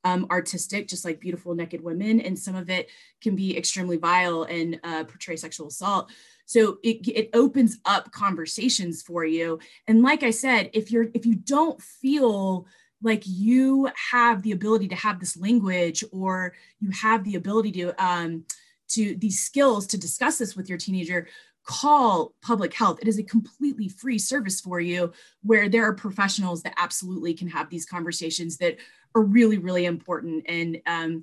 um, 0.04 0.26
artistic, 0.30 0.86
just 0.86 1.04
like 1.04 1.18
beautiful 1.18 1.54
naked 1.54 1.82
women, 1.82 2.20
and 2.20 2.38
some 2.38 2.54
of 2.54 2.68
it 2.68 2.90
can 3.22 3.34
be 3.34 3.56
extremely 3.56 3.96
vile 3.96 4.42
and 4.44 4.78
uh, 4.84 5.04
portray 5.04 5.36
sexual 5.36 5.68
assault. 5.68 6.10
So 6.46 6.78
it, 6.82 7.08
it 7.08 7.30
opens 7.32 7.78
up 7.86 8.12
conversations 8.12 9.02
for 9.02 9.24
you. 9.24 9.58
And 9.88 10.02
like 10.02 10.22
I 10.22 10.30
said, 10.30 10.70
if 10.74 10.92
you're 10.92 11.06
if 11.14 11.24
you 11.24 11.34
don't 11.34 11.80
feel 11.80 12.66
like 13.04 13.22
you 13.26 13.88
have 14.10 14.42
the 14.42 14.52
ability 14.52 14.88
to 14.88 14.94
have 14.96 15.20
this 15.20 15.36
language 15.36 16.02
or 16.10 16.54
you 16.80 16.90
have 16.90 17.22
the 17.22 17.36
ability 17.36 17.70
to 17.72 18.04
um, 18.04 18.44
to 18.88 19.14
these 19.16 19.40
skills 19.40 19.86
to 19.88 19.98
discuss 19.98 20.38
this 20.38 20.56
with 20.56 20.68
your 20.68 20.78
teenager 20.78 21.28
call 21.64 22.34
public 22.42 22.74
health. 22.74 22.98
It 23.00 23.08
is 23.08 23.18
a 23.18 23.22
completely 23.22 23.88
free 23.88 24.18
service 24.18 24.60
for 24.60 24.80
you 24.80 25.12
where 25.42 25.68
there 25.68 25.84
are 25.84 25.94
professionals 25.94 26.62
that 26.62 26.74
absolutely 26.76 27.34
can 27.34 27.48
have 27.48 27.70
these 27.70 27.86
conversations 27.86 28.58
that 28.58 28.76
are 29.14 29.22
really, 29.22 29.58
really 29.58 29.86
important 29.86 30.44
and 30.48 30.80
um, 30.86 31.22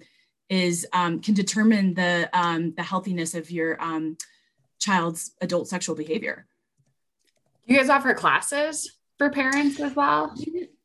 is 0.49 0.87
um, 0.93 1.21
can 1.21 1.33
determine 1.33 1.93
the 1.93 2.29
um, 2.33 2.73
the 2.75 2.83
healthiness 2.83 3.33
of 3.33 3.49
your 3.49 3.81
um, 3.81 4.17
child's 4.79 5.31
adult 5.41 5.67
sexual 5.67 5.95
behavior. 5.95 6.45
Do 7.67 7.73
you 7.73 7.79
guys 7.79 7.89
offer 7.89 8.13
classes 8.13 8.97
for 9.17 9.29
parents 9.29 9.79
as 9.79 9.95
well? 9.95 10.35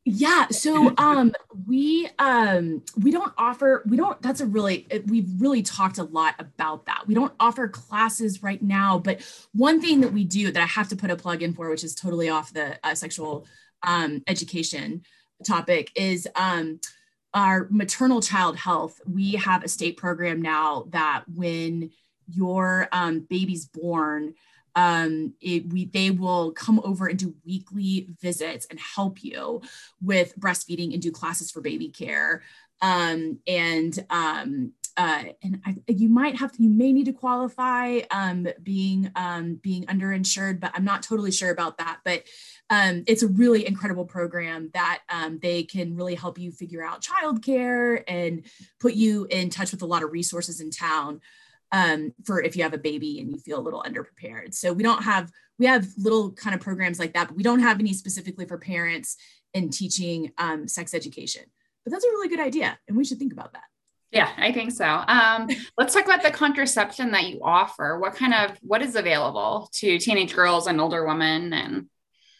Yeah 0.07 0.47
so 0.49 0.93
um 0.97 1.33
we 1.67 2.07
um 2.19 2.81
we 3.01 3.11
don't 3.11 3.33
offer 3.37 3.83
we 3.87 3.97
don't 3.97 4.21
that's 4.21 4.41
a 4.41 4.45
really 4.45 4.87
we've 5.05 5.29
really 5.39 5.61
talked 5.61 5.97
a 5.97 6.03
lot 6.03 6.35
about 6.39 6.85
that. 6.85 7.03
We 7.07 7.13
don't 7.13 7.33
offer 7.39 7.67
classes 7.67 8.41
right 8.41 8.61
now 8.61 8.99
but 8.99 9.21
one 9.53 9.81
thing 9.81 10.01
that 10.01 10.13
we 10.13 10.23
do 10.23 10.51
that 10.51 10.61
i 10.61 10.65
have 10.65 10.87
to 10.89 10.95
put 10.95 11.11
a 11.11 11.15
plug 11.15 11.43
in 11.43 11.53
for 11.53 11.69
which 11.69 11.83
is 11.83 11.93
totally 11.93 12.29
off 12.29 12.53
the 12.53 12.79
uh, 12.83 12.95
sexual 12.95 13.45
um, 13.83 14.23
education 14.27 15.03
topic 15.45 15.91
is 15.95 16.27
um 16.35 16.79
our 17.33 17.67
maternal 17.69 18.21
child 18.21 18.57
health. 18.57 18.99
We 19.05 19.33
have 19.33 19.63
a 19.63 19.67
state 19.67 19.97
program 19.97 20.41
now 20.41 20.85
that 20.89 21.23
when 21.33 21.91
your 22.27 22.89
um, 22.91 23.27
baby's 23.29 23.65
born 23.65 24.33
um, 24.77 25.33
it, 25.41 25.67
we, 25.73 25.85
they 25.85 26.11
will 26.11 26.51
come 26.51 26.79
over 26.83 27.07
and 27.07 27.17
do 27.17 27.33
weekly 27.43 28.07
visits 28.21 28.67
and 28.69 28.79
help 28.79 29.23
you 29.23 29.61
with 30.01 30.39
breastfeeding 30.39 30.93
and 30.93 31.01
do 31.01 31.11
classes 31.11 31.49
for 31.49 31.61
baby 31.61 31.89
care. 31.89 32.43
Um, 32.79 33.39
and 33.47 34.05
um, 34.11 34.73
uh, 34.95 35.23
and 35.43 35.61
I, 35.65 35.75
you 35.87 36.09
might 36.09 36.35
have 36.35 36.51
to, 36.51 36.63
you 36.63 36.69
may 36.69 36.93
need 36.93 37.05
to 37.05 37.13
qualify 37.13 38.01
um, 38.11 38.47
being 38.61 39.11
um, 39.15 39.55
being 39.55 39.85
underinsured, 39.85 40.59
but 40.59 40.71
I'm 40.75 40.85
not 40.85 41.01
totally 41.01 41.31
sure 41.31 41.49
about 41.49 41.79
that. 41.79 41.99
But 42.05 42.23
um, 42.69 43.03
it's 43.07 43.23
a 43.23 43.27
really 43.27 43.67
incredible 43.67 44.05
program 44.05 44.69
that 44.75 45.01
um, 45.09 45.39
they 45.41 45.63
can 45.63 45.95
really 45.95 46.15
help 46.15 46.37
you 46.37 46.51
figure 46.51 46.83
out 46.83 47.03
childcare 47.03 48.03
and 48.07 48.45
put 48.79 48.93
you 48.93 49.25
in 49.31 49.49
touch 49.49 49.71
with 49.71 49.81
a 49.81 49.87
lot 49.87 50.03
of 50.03 50.11
resources 50.11 50.61
in 50.61 50.69
town 50.69 51.21
um, 51.71 52.13
for 52.25 52.41
if 52.41 52.55
you 52.55 52.63
have 52.63 52.73
a 52.73 52.77
baby 52.77 53.19
and 53.19 53.31
you 53.31 53.37
feel 53.37 53.59
a 53.59 53.61
little 53.61 53.83
underprepared. 53.83 54.53
So 54.53 54.73
we 54.73 54.83
don't 54.83 55.03
have, 55.03 55.31
we 55.59 55.65
have 55.65 55.87
little 55.97 56.31
kind 56.31 56.55
of 56.55 56.61
programs 56.61 56.99
like 56.99 57.13
that, 57.13 57.27
but 57.27 57.37
we 57.37 57.43
don't 57.43 57.59
have 57.59 57.79
any 57.79 57.93
specifically 57.93 58.45
for 58.45 58.57
parents 58.57 59.17
in 59.53 59.69
teaching 59.69 60.31
um, 60.37 60.67
sex 60.67 60.93
education. 60.93 61.43
But 61.83 61.91
that's 61.91 62.05
a 62.05 62.09
really 62.09 62.29
good 62.29 62.39
idea. 62.39 62.77
And 62.87 62.97
we 62.97 63.05
should 63.05 63.19
think 63.19 63.33
about 63.33 63.53
that. 63.53 63.63
Yeah, 64.11 64.29
I 64.37 64.53
think 64.53 64.71
so. 64.71 64.85
Um, 64.85 65.49
let's 65.77 65.93
talk 65.93 66.05
about 66.05 66.23
the 66.23 66.31
contraception 66.31 67.11
that 67.11 67.27
you 67.27 67.41
offer. 67.43 67.99
What 67.99 68.15
kind 68.15 68.33
of, 68.33 68.57
what 68.61 68.81
is 68.81 68.95
available 68.95 69.69
to 69.73 69.99
teenage 69.99 70.33
girls 70.33 70.67
and 70.67 70.79
older 70.79 71.05
women 71.05 71.53
and 71.53 71.87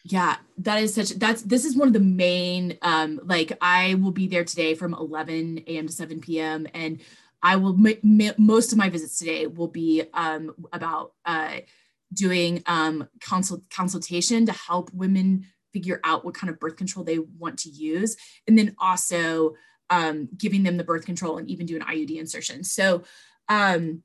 yeah 0.04 0.36
that 0.56 0.80
is 0.80 0.94
such 0.94 1.10
that's 1.10 1.42
this 1.42 1.64
is 1.64 1.76
one 1.76 1.88
of 1.88 1.92
the 1.92 2.00
main 2.00 2.78
um 2.82 3.20
like 3.24 3.52
i 3.60 3.94
will 3.94 4.12
be 4.12 4.26
there 4.26 4.44
today 4.44 4.74
from 4.74 4.94
11 4.94 5.64
a.m 5.66 5.86
to 5.86 5.92
7 5.92 6.20
p.m 6.20 6.66
and 6.72 7.00
I 7.42 7.56
will 7.56 7.76
make 7.76 8.00
most 8.38 8.72
of 8.72 8.78
my 8.78 8.88
visits 8.88 9.18
today 9.18 9.46
will 9.46 9.68
be 9.68 10.02
um, 10.12 10.54
about 10.72 11.12
uh, 11.24 11.58
doing 12.12 12.62
um, 12.66 13.08
consult 13.20 13.62
consultation 13.70 14.46
to 14.46 14.52
help 14.52 14.92
women 14.92 15.46
figure 15.72 16.00
out 16.04 16.24
what 16.24 16.34
kind 16.34 16.50
of 16.50 16.58
birth 16.58 16.76
control 16.76 17.04
they 17.04 17.18
want 17.18 17.58
to 17.60 17.70
use, 17.70 18.16
and 18.46 18.58
then 18.58 18.74
also 18.78 19.54
um, 19.90 20.28
giving 20.36 20.62
them 20.62 20.76
the 20.76 20.84
birth 20.84 21.06
control 21.06 21.38
and 21.38 21.48
even 21.48 21.66
do 21.66 21.76
an 21.76 21.82
IUD 21.82 22.16
insertion. 22.18 22.64
So 22.64 23.02
um, 23.48 24.02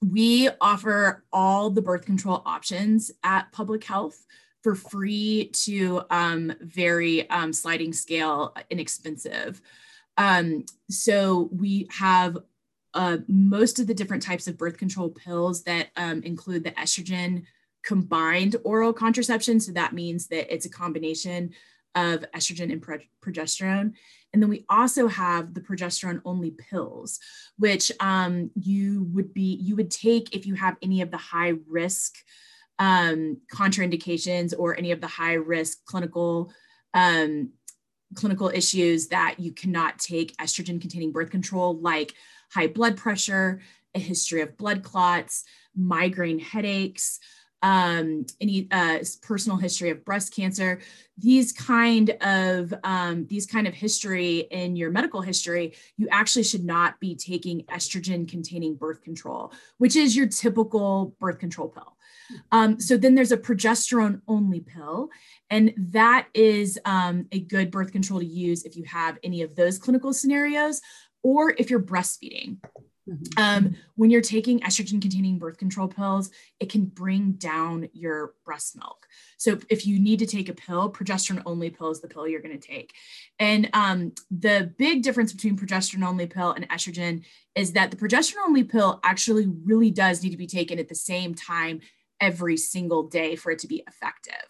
we 0.00 0.48
offer 0.60 1.24
all 1.32 1.70
the 1.70 1.82
birth 1.82 2.04
control 2.04 2.42
options 2.44 3.10
at 3.22 3.52
Public 3.52 3.84
Health 3.84 4.24
for 4.62 4.74
free 4.74 5.50
to 5.52 6.02
um, 6.10 6.52
very 6.60 7.28
um, 7.30 7.52
sliding 7.52 7.92
scale, 7.92 8.54
inexpensive. 8.70 9.60
Um, 10.16 10.64
so 10.88 11.48
we 11.52 11.88
have 11.90 12.38
uh, 12.94 13.18
most 13.28 13.78
of 13.78 13.86
the 13.86 13.94
different 13.94 14.22
types 14.22 14.46
of 14.46 14.58
birth 14.58 14.76
control 14.76 15.08
pills 15.10 15.62
that 15.64 15.88
um, 15.96 16.22
include 16.22 16.64
the 16.64 16.72
estrogen 16.72 17.44
combined 17.82 18.56
oral 18.64 18.92
contraception. 18.92 19.60
So 19.60 19.72
that 19.72 19.92
means 19.92 20.28
that 20.28 20.52
it's 20.52 20.66
a 20.66 20.70
combination 20.70 21.50
of 21.94 22.24
estrogen 22.34 22.72
and 22.72 22.82
progesterone. 23.20 23.92
And 24.32 24.42
then 24.42 24.48
we 24.48 24.64
also 24.68 25.08
have 25.08 25.52
the 25.52 25.60
progesterone 25.60 26.22
only 26.24 26.52
pills, 26.52 27.18
which 27.58 27.92
um, 28.00 28.50
you 28.54 29.04
would 29.12 29.34
be 29.34 29.56
you 29.60 29.76
would 29.76 29.90
take 29.90 30.34
if 30.34 30.46
you 30.46 30.54
have 30.54 30.76
any 30.80 31.02
of 31.02 31.10
the 31.10 31.18
high 31.18 31.54
risk 31.68 32.16
um, 32.78 33.38
contraindications 33.52 34.54
or 34.58 34.76
any 34.76 34.90
of 34.90 35.00
the 35.00 35.06
high 35.06 35.34
risk 35.34 35.84
clinical 35.84 36.52
um, 36.94 37.50
clinical 38.14 38.48
issues 38.48 39.08
that 39.08 39.36
you 39.38 39.52
cannot 39.52 39.98
take 39.98 40.36
estrogen 40.36 40.80
containing 40.80 41.12
birth 41.12 41.30
control, 41.30 41.78
like 41.78 42.14
high 42.52 42.66
blood 42.66 42.96
pressure, 42.96 43.60
a 43.94 43.98
history 43.98 44.40
of 44.40 44.56
blood 44.56 44.82
clots, 44.82 45.44
migraine 45.74 46.38
headaches, 46.38 47.18
um, 47.62 48.26
any 48.40 48.66
uh, 48.72 48.98
personal 49.22 49.56
history 49.56 49.90
of 49.90 50.04
breast 50.04 50.34
cancer, 50.34 50.80
these 51.16 51.52
kind 51.52 52.10
of 52.20 52.74
um, 52.82 53.26
these 53.26 53.46
kind 53.46 53.68
of 53.68 53.74
history 53.74 54.40
in 54.50 54.74
your 54.74 54.90
medical 54.90 55.22
history, 55.22 55.74
you 55.96 56.08
actually 56.10 56.42
should 56.42 56.64
not 56.64 56.98
be 56.98 57.14
taking 57.14 57.62
estrogen 57.64 58.28
containing 58.28 58.74
birth 58.74 59.02
control, 59.02 59.52
which 59.78 59.94
is 59.94 60.16
your 60.16 60.26
typical 60.26 61.14
birth 61.20 61.38
control 61.38 61.68
pill. 61.68 61.96
Um, 62.50 62.80
so 62.80 62.96
then 62.96 63.14
there's 63.14 63.32
a 63.32 63.36
progesterone 63.36 64.22
only 64.26 64.60
pill, 64.60 65.10
and 65.48 65.72
that 65.76 66.26
is 66.34 66.78
um, 66.84 67.26
a 67.30 67.40
good 67.40 67.70
birth 67.70 67.92
control 67.92 68.20
to 68.20 68.26
use 68.26 68.64
if 68.64 68.76
you 68.76 68.84
have 68.84 69.18
any 69.22 69.42
of 69.42 69.54
those 69.54 69.78
clinical 69.78 70.12
scenarios 70.12 70.80
or 71.22 71.54
if 71.58 71.70
you're 71.70 71.80
breastfeeding. 71.80 72.58
Mm-hmm. 73.08 73.42
Um, 73.42 73.76
when 73.96 74.10
you're 74.10 74.20
taking 74.20 74.60
estrogen 74.60 75.02
containing 75.02 75.38
birth 75.38 75.58
control 75.58 75.88
pills, 75.88 76.30
it 76.60 76.70
can 76.70 76.84
bring 76.84 77.32
down 77.32 77.88
your 77.92 78.34
breast 78.44 78.76
milk. 78.76 79.08
So 79.38 79.58
if 79.68 79.86
you 79.86 79.98
need 79.98 80.20
to 80.20 80.26
take 80.26 80.48
a 80.48 80.54
pill, 80.54 80.92
progesterone 80.92 81.42
only 81.44 81.70
pill 81.70 81.90
is 81.90 82.00
the 82.00 82.06
pill 82.06 82.28
you're 82.28 82.40
going 82.40 82.58
to 82.58 82.64
take. 82.64 82.92
And 83.40 83.68
um, 83.72 84.12
the 84.30 84.72
big 84.78 85.02
difference 85.02 85.32
between 85.32 85.58
progesterone 85.58 86.06
only 86.06 86.28
pill 86.28 86.52
and 86.52 86.68
estrogen 86.68 87.24
is 87.56 87.72
that 87.72 87.90
the 87.90 87.96
progesterone 87.96 88.46
only 88.46 88.64
pill 88.64 89.00
actually 89.02 89.48
really 89.64 89.90
does 89.90 90.22
need 90.22 90.30
to 90.30 90.36
be 90.36 90.46
taken 90.46 90.78
at 90.78 90.88
the 90.88 90.94
same 90.94 91.34
time 91.34 91.80
every 92.20 92.56
single 92.56 93.02
day 93.02 93.34
for 93.34 93.50
it 93.50 93.58
to 93.58 93.66
be 93.66 93.82
effective. 93.88 94.41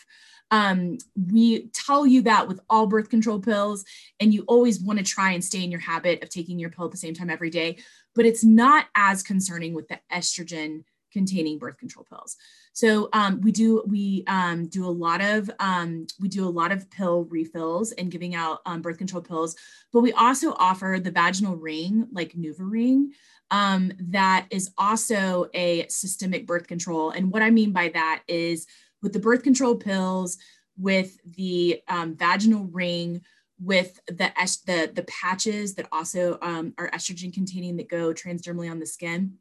Um, 0.53 0.99
we 1.33 1.67
tell 1.73 2.07
you 2.07 2.23
that 2.23 2.47
with 2.47 2.61
all 2.71 2.87
birth 2.87 3.09
control 3.09 3.41
pills, 3.41 3.85
and 4.21 4.33
you 4.33 4.45
always 4.47 4.79
want 4.79 5.01
to 5.01 5.05
try 5.05 5.33
and 5.33 5.45
stay 5.45 5.65
in 5.65 5.73
your 5.73 5.81
habit 5.81 6.23
of 6.23 6.29
taking 6.29 6.61
your 6.61 6.71
pill 6.71 6.85
at 6.85 6.93
the 6.93 6.97
same 6.97 7.15
time 7.15 7.31
every 7.31 7.51
day 7.51 7.79
but 8.15 8.27
it's 8.27 8.45
not 8.45 8.87
as 8.95 9.23
concerning 9.23 9.75
with 9.75 9.89
the 9.89 10.01
estrogen 10.13 10.85
containing 11.13 11.59
birth 11.59 11.77
control 11.77 12.07
pills. 12.09 12.37
So 12.73 13.11
um, 13.13 13.41
we 13.43 13.53
do 13.53 13.83
we 13.87 14.25
um, 14.27 14.67
do 14.69 14.87
a 14.87 14.89
lot 14.89 15.21
of 15.21 15.51
um, 15.61 16.07
we 16.19 16.29
do 16.29 16.47
a 16.47 16.51
lot 16.51 16.73
of 16.73 16.91
pill 16.91 17.25
refills 17.25 17.93
and 17.93 18.11
giving 18.11 18.35
out 18.35 18.61
um, 18.65 18.81
birth 18.81 18.99
control 18.99 19.23
pills, 19.23 19.55
but 19.93 20.01
we 20.01 20.13
also 20.13 20.55
offer 20.55 20.99
the 21.03 21.11
vaginal 21.11 21.57
ring 21.57 22.07
like 22.13 22.33
NuvaRing 22.33 23.09
um, 23.51 23.93
that 24.01 24.47
is 24.51 24.71
also 24.79 25.49
a 25.53 25.87
systemic 25.89 26.47
birth 26.47 26.67
control. 26.67 27.11
And 27.11 27.31
what 27.31 27.43
I 27.43 27.51
mean 27.51 27.73
by 27.73 27.91
that 27.91 28.23
is 28.27 28.67
with 29.03 29.13
the 29.13 29.19
birth 29.19 29.43
control 29.43 29.77
pills, 29.77 30.39
with 30.79 31.19
the 31.37 31.83
um, 31.89 32.17
vaginal 32.17 32.65
ring, 32.65 33.23
with 33.61 34.01
the 34.09 34.33
the 34.67 34.91
the 34.95 35.05
patches 35.05 35.75
that 35.75 35.89
also 35.93 36.39
um, 36.43 36.75
are 36.79 36.91
estrogen 36.91 37.33
containing 37.33 37.77
that 37.77 37.89
go 37.89 38.13
transdermally 38.13 38.71
on 38.71 38.79
the 38.79 38.87
skin. 38.87 39.35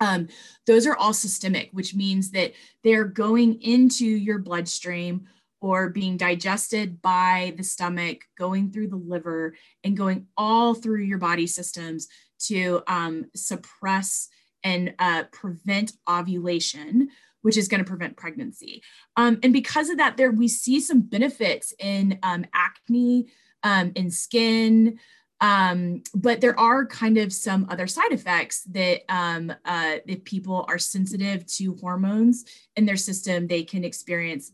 Um, 0.00 0.28
those 0.66 0.86
are 0.86 0.96
all 0.96 1.12
systemic, 1.12 1.70
which 1.72 1.94
means 1.94 2.30
that 2.30 2.52
they're 2.84 3.04
going 3.04 3.60
into 3.62 4.06
your 4.06 4.38
bloodstream 4.38 5.26
or 5.60 5.88
being 5.88 6.16
digested 6.16 7.02
by 7.02 7.52
the 7.56 7.64
stomach, 7.64 8.24
going 8.38 8.70
through 8.70 8.88
the 8.88 8.96
liver, 8.96 9.56
and 9.82 9.96
going 9.96 10.26
all 10.36 10.72
through 10.74 11.02
your 11.02 11.18
body 11.18 11.48
systems 11.48 12.06
to 12.38 12.80
um, 12.86 13.26
suppress 13.34 14.28
and 14.62 14.94
uh, 15.00 15.24
prevent 15.32 15.92
ovulation, 16.08 17.08
which 17.42 17.56
is 17.56 17.68
going 17.68 17.82
to 17.82 17.88
prevent 17.88 18.16
pregnancy. 18.16 18.82
Um, 19.16 19.38
and 19.42 19.52
because 19.52 19.88
of 19.88 19.98
that, 19.98 20.16
there 20.16 20.30
we 20.30 20.48
see 20.48 20.80
some 20.80 21.00
benefits 21.00 21.72
in 21.78 22.18
um, 22.22 22.44
acne, 22.52 23.28
um, 23.62 23.92
in 23.94 24.10
skin. 24.10 24.98
Um, 25.40 26.02
but 26.14 26.40
there 26.40 26.58
are 26.58 26.84
kind 26.84 27.16
of 27.16 27.32
some 27.32 27.66
other 27.70 27.86
side 27.86 28.10
effects 28.10 28.64
that 28.64 29.02
um, 29.08 29.52
uh, 29.64 29.96
if 30.06 30.24
people 30.24 30.64
are 30.68 30.78
sensitive 30.78 31.46
to 31.46 31.76
hormones 31.76 32.44
in 32.76 32.86
their 32.86 32.96
system, 32.96 33.46
they 33.46 33.62
can 33.62 33.84
experience 33.84 34.52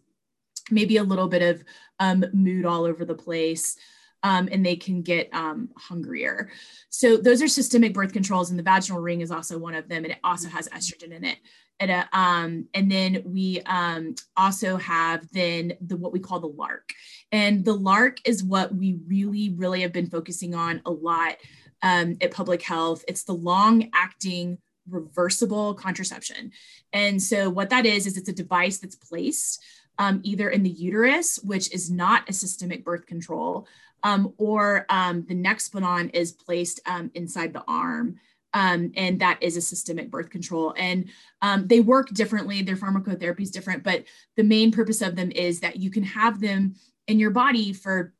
maybe 0.70 0.98
a 0.98 1.02
little 1.02 1.28
bit 1.28 1.42
of 1.42 1.64
um, 2.00 2.24
mood 2.32 2.66
all 2.66 2.84
over 2.84 3.04
the 3.04 3.14
place. 3.14 3.76
Um, 4.24 4.48
and 4.50 4.64
they 4.64 4.76
can 4.76 5.02
get 5.02 5.28
um, 5.34 5.68
hungrier. 5.76 6.48
So 6.88 7.18
those 7.18 7.42
are 7.42 7.48
systemic 7.48 7.92
birth 7.92 8.14
controls, 8.14 8.48
and 8.48 8.58
the 8.58 8.62
vaginal 8.62 9.02
ring 9.02 9.20
is 9.20 9.30
also 9.30 9.58
one 9.58 9.74
of 9.74 9.86
them, 9.86 10.04
and 10.04 10.12
it 10.14 10.18
also 10.24 10.48
has 10.48 10.66
estrogen 10.70 11.12
in 11.12 11.24
it. 11.24 11.38
And, 11.78 11.90
uh, 11.90 12.04
um, 12.12 12.68
and 12.72 12.90
then 12.90 13.22
we 13.26 13.60
um, 13.66 14.14
also 14.34 14.76
have 14.78 15.28
then 15.32 15.74
the 15.80 15.96
what 15.96 16.12
we 16.14 16.20
call 16.20 16.40
the 16.40 16.48
LARC, 16.48 16.86
and 17.32 17.64
the 17.64 17.76
LARC 17.76 18.18
is 18.24 18.42
what 18.42 18.74
we 18.74 18.98
really, 19.06 19.50
really 19.50 19.82
have 19.82 19.92
been 19.92 20.08
focusing 20.08 20.54
on 20.54 20.80
a 20.86 20.90
lot 20.90 21.36
um, 21.82 22.16
at 22.22 22.30
Public 22.30 22.62
Health. 22.62 23.04
It's 23.06 23.24
the 23.24 23.34
long-acting 23.34 24.58
reversible 24.88 25.74
contraception, 25.74 26.52
and 26.92 27.22
so 27.22 27.50
what 27.50 27.70
that 27.70 27.84
is 27.84 28.06
is 28.06 28.16
it's 28.16 28.28
a 28.30 28.32
device 28.32 28.78
that's 28.78 28.96
placed 28.96 29.62
um, 29.98 30.20
either 30.22 30.48
in 30.50 30.62
the 30.62 30.70
uterus, 30.70 31.38
which 31.42 31.72
is 31.72 31.90
not 31.90 32.28
a 32.28 32.32
systemic 32.32 32.84
birth 32.84 33.06
control, 33.06 33.66
um, 34.04 34.34
or 34.36 34.84
um, 34.90 35.24
the 35.26 35.34
Nexplanon 35.34 36.14
is 36.14 36.30
placed 36.30 36.80
um, 36.86 37.10
inside 37.14 37.52
the 37.52 37.64
arm. 37.66 38.20
Um, 38.52 38.92
and 38.94 39.18
that 39.20 39.42
is 39.42 39.56
a 39.56 39.60
systemic 39.60 40.12
birth 40.12 40.30
control. 40.30 40.74
And 40.76 41.10
um, 41.42 41.66
they 41.66 41.80
work 41.80 42.10
differently, 42.10 42.62
their 42.62 42.76
pharmacotherapy 42.76 43.40
is 43.40 43.50
different, 43.50 43.82
but 43.82 44.04
the 44.36 44.44
main 44.44 44.70
purpose 44.70 45.02
of 45.02 45.16
them 45.16 45.32
is 45.32 45.58
that 45.60 45.76
you 45.76 45.90
can 45.90 46.04
have 46.04 46.40
them 46.40 46.76
in 47.08 47.18
your 47.18 47.30
body 47.32 47.72
for 47.72 48.14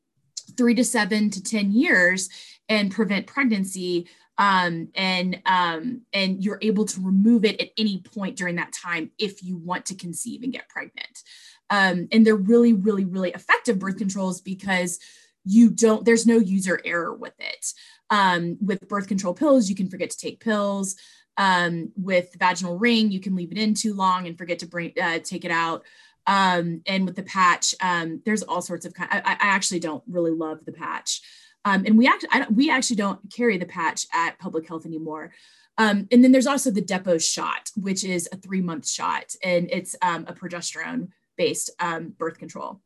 three 0.56 0.74
to 0.74 0.84
seven 0.84 1.30
to 1.30 1.42
10 1.42 1.70
years 1.70 2.28
and 2.68 2.90
prevent 2.90 3.28
pregnancy. 3.28 4.08
Um, 4.36 4.88
and 4.96 5.40
um, 5.46 6.00
and 6.12 6.42
you're 6.42 6.58
able 6.60 6.86
to 6.86 7.00
remove 7.00 7.44
it 7.44 7.60
at 7.60 7.68
any 7.78 8.00
point 8.00 8.36
during 8.36 8.56
that 8.56 8.72
time 8.72 9.12
if 9.16 9.44
you 9.44 9.56
want 9.56 9.86
to 9.86 9.94
conceive 9.94 10.42
and 10.42 10.52
get 10.52 10.68
pregnant. 10.68 11.22
Um, 11.70 12.08
and 12.10 12.26
they're 12.26 12.34
really, 12.34 12.72
really, 12.72 13.04
really 13.04 13.30
effective 13.30 13.78
birth 13.78 13.96
controls 13.96 14.40
because 14.40 14.98
you 15.44 15.70
don't 15.70 16.04
there's 16.04 16.26
no 16.26 16.38
user 16.38 16.80
error 16.84 17.14
with 17.14 17.34
it. 17.38 17.72
Um, 18.10 18.56
with 18.60 18.88
birth 18.88 19.08
control 19.08 19.34
pills 19.34 19.68
you 19.68 19.76
can 19.76 19.88
forget 19.88 20.10
to 20.10 20.16
take 20.18 20.40
pills. 20.40 20.96
Um, 21.36 21.90
with 21.96 22.34
vaginal 22.38 22.78
ring 22.78 23.10
you 23.10 23.20
can 23.20 23.34
leave 23.34 23.52
it 23.52 23.58
in 23.58 23.74
too 23.74 23.94
long 23.94 24.26
and 24.26 24.38
forget 24.38 24.60
to 24.60 24.66
bring 24.66 24.92
uh, 25.00 25.18
take 25.18 25.44
it 25.44 25.50
out. 25.50 25.84
Um, 26.26 26.82
and 26.86 27.04
with 27.04 27.16
the 27.16 27.22
patch 27.22 27.74
um, 27.80 28.22
there's 28.24 28.42
all 28.42 28.62
sorts 28.62 28.86
of 28.86 28.94
kind 28.94 29.10
I, 29.12 29.18
I, 29.18 29.36
actually 29.40 29.80
don't 29.80 30.02
really 30.06 30.30
love 30.30 30.64
the 30.64 30.72
patch. 30.72 31.20
Um, 31.66 31.84
and 31.86 31.98
we 31.98 32.06
actually 32.06 32.28
we 32.54 32.70
actually 32.70 32.96
don't 32.96 33.20
carry 33.34 33.58
the 33.58 33.66
patch 33.66 34.06
at 34.12 34.38
public 34.38 34.68
health 34.68 34.86
anymore. 34.86 35.32
Um, 35.76 36.06
and 36.12 36.22
then 36.22 36.30
there's 36.30 36.46
also 36.46 36.70
the 36.70 36.80
Depo 36.80 37.20
shot 37.20 37.70
which 37.76 38.04
is 38.04 38.28
a 38.32 38.36
three 38.36 38.60
month 38.60 38.88
shot 38.88 39.34
and 39.42 39.68
it's 39.70 39.94
a 40.02 40.32
progesterone 40.32 41.08
based 41.36 41.70
birth 42.16 42.38
control 42.38 42.80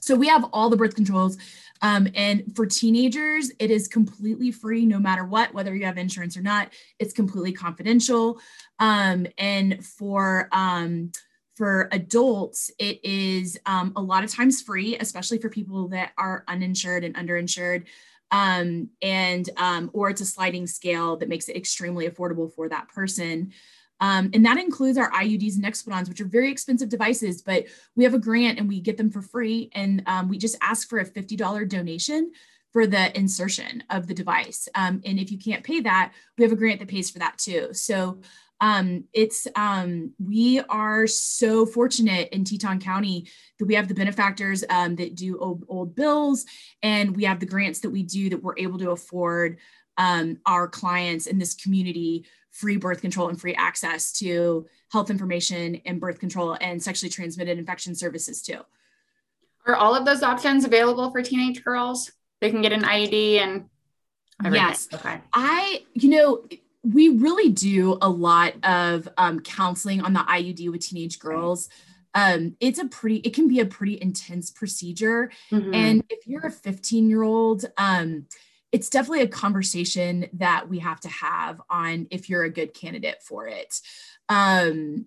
so 0.00 0.14
we 0.14 0.28
have 0.28 0.44
all 0.52 0.70
the 0.70 0.76
birth 0.76 0.94
controls. 0.94 1.36
Um, 1.82 2.08
and 2.14 2.44
for 2.56 2.66
teenagers, 2.66 3.52
it 3.58 3.70
is 3.70 3.88
completely 3.88 4.50
free 4.50 4.84
no 4.84 4.98
matter 4.98 5.24
what, 5.24 5.54
whether 5.54 5.74
you 5.74 5.84
have 5.84 5.98
insurance 5.98 6.36
or 6.36 6.42
not. 6.42 6.72
It's 6.98 7.12
completely 7.12 7.52
confidential. 7.52 8.40
Um, 8.78 9.26
and 9.38 9.84
for 9.84 10.48
um, 10.52 11.12
for 11.56 11.88
adults, 11.90 12.70
it 12.78 13.04
is 13.04 13.58
um, 13.66 13.92
a 13.96 14.00
lot 14.00 14.22
of 14.22 14.30
times 14.30 14.62
free, 14.62 14.96
especially 14.98 15.38
for 15.38 15.48
people 15.48 15.88
that 15.88 16.12
are 16.16 16.44
uninsured 16.46 17.02
and 17.02 17.16
underinsured. 17.16 17.84
Um, 18.30 18.90
and 19.02 19.48
um, 19.56 19.90
or 19.92 20.10
it's 20.10 20.20
a 20.20 20.26
sliding 20.26 20.66
scale 20.66 21.16
that 21.16 21.28
makes 21.28 21.48
it 21.48 21.56
extremely 21.56 22.08
affordable 22.08 22.52
for 22.52 22.68
that 22.68 22.88
person. 22.88 23.52
Um, 24.00 24.30
and 24.32 24.44
that 24.46 24.58
includes 24.58 24.98
our 24.98 25.10
IUDs 25.10 25.56
and 25.56 25.64
Nexplanons, 25.64 26.08
which 26.08 26.20
are 26.20 26.26
very 26.26 26.50
expensive 26.50 26.88
devices, 26.88 27.42
but 27.42 27.64
we 27.96 28.04
have 28.04 28.14
a 28.14 28.18
grant 28.18 28.58
and 28.58 28.68
we 28.68 28.80
get 28.80 28.96
them 28.96 29.10
for 29.10 29.22
free. 29.22 29.70
And 29.74 30.02
um, 30.06 30.28
we 30.28 30.38
just 30.38 30.56
ask 30.60 30.88
for 30.88 30.98
a 30.98 31.04
$50 31.04 31.68
donation 31.68 32.32
for 32.72 32.86
the 32.86 33.16
insertion 33.18 33.82
of 33.90 34.06
the 34.06 34.14
device. 34.14 34.68
Um, 34.74 35.00
and 35.04 35.18
if 35.18 35.32
you 35.32 35.38
can't 35.38 35.64
pay 35.64 35.80
that, 35.80 36.12
we 36.36 36.44
have 36.44 36.52
a 36.52 36.56
grant 36.56 36.80
that 36.80 36.88
pays 36.88 37.10
for 37.10 37.18
that 37.18 37.38
too. 37.38 37.68
So 37.72 38.20
um, 38.60 39.04
it's 39.12 39.46
um, 39.54 40.12
we 40.18 40.60
are 40.68 41.06
so 41.06 41.64
fortunate 41.64 42.28
in 42.32 42.44
Teton 42.44 42.80
County 42.80 43.28
that 43.58 43.66
we 43.66 43.74
have 43.74 43.88
the 43.88 43.94
benefactors 43.94 44.64
um, 44.68 44.96
that 44.96 45.14
do 45.14 45.38
old, 45.38 45.64
old, 45.68 45.94
bills, 45.94 46.44
and 46.82 47.14
we 47.16 47.24
have 47.24 47.38
the 47.38 47.46
grants 47.46 47.80
that 47.80 47.90
we 47.90 48.02
do 48.02 48.30
that 48.30 48.42
we're 48.42 48.58
able 48.58 48.78
to 48.78 48.90
afford 48.90 49.58
um, 49.98 50.38
our 50.46 50.66
clients 50.66 51.26
in 51.26 51.38
this 51.38 51.54
community 51.54 52.24
free 52.50 52.76
birth 52.76 53.00
control 53.00 53.28
and 53.28 53.40
free 53.40 53.54
access 53.54 54.10
to 54.12 54.66
health 54.90 55.10
information 55.10 55.80
and 55.84 56.00
birth 56.00 56.18
control 56.18 56.56
and 56.60 56.82
sexually 56.82 57.10
transmitted 57.10 57.58
infection 57.58 57.94
services 57.94 58.42
too. 58.42 58.60
Are 59.66 59.76
all 59.76 59.94
of 59.94 60.06
those 60.06 60.22
options 60.22 60.64
available 60.64 61.10
for 61.10 61.22
teenage 61.22 61.62
girls? 61.62 62.10
They 62.40 62.50
can 62.50 62.62
get 62.62 62.72
an 62.72 62.82
IUD 62.82 63.38
and 63.38 63.68
everything. 64.44 64.66
Yes. 64.66 64.88
Okay. 64.92 65.20
I, 65.34 65.84
you 65.94 66.08
know, 66.08 66.44
we 66.82 67.10
really 67.10 67.50
do 67.50 67.98
a 68.00 68.08
lot 68.08 68.54
of 68.64 69.08
um, 69.18 69.40
counseling 69.40 70.00
on 70.00 70.12
the 70.12 70.20
IUD 70.20 70.70
with 70.70 70.80
teenage 70.80 71.18
girls. 71.18 71.68
Um, 72.14 72.56
it's 72.60 72.78
a 72.78 72.86
pretty, 72.86 73.16
it 73.18 73.34
can 73.34 73.48
be 73.48 73.60
a 73.60 73.66
pretty 73.66 74.00
intense 74.00 74.50
procedure. 74.50 75.30
Mm-hmm. 75.50 75.74
And 75.74 76.04
if 76.08 76.26
you're 76.26 76.46
a 76.46 76.50
15 76.50 77.10
year 77.10 77.22
old, 77.22 77.66
um, 77.76 78.26
it's 78.72 78.90
definitely 78.90 79.22
a 79.22 79.28
conversation 79.28 80.26
that 80.34 80.68
we 80.68 80.78
have 80.80 81.00
to 81.00 81.08
have 81.08 81.60
on 81.70 82.06
if 82.10 82.28
you're 82.28 82.44
a 82.44 82.50
good 82.50 82.74
candidate 82.74 83.22
for 83.22 83.46
it. 83.46 83.80
Um, 84.28 85.06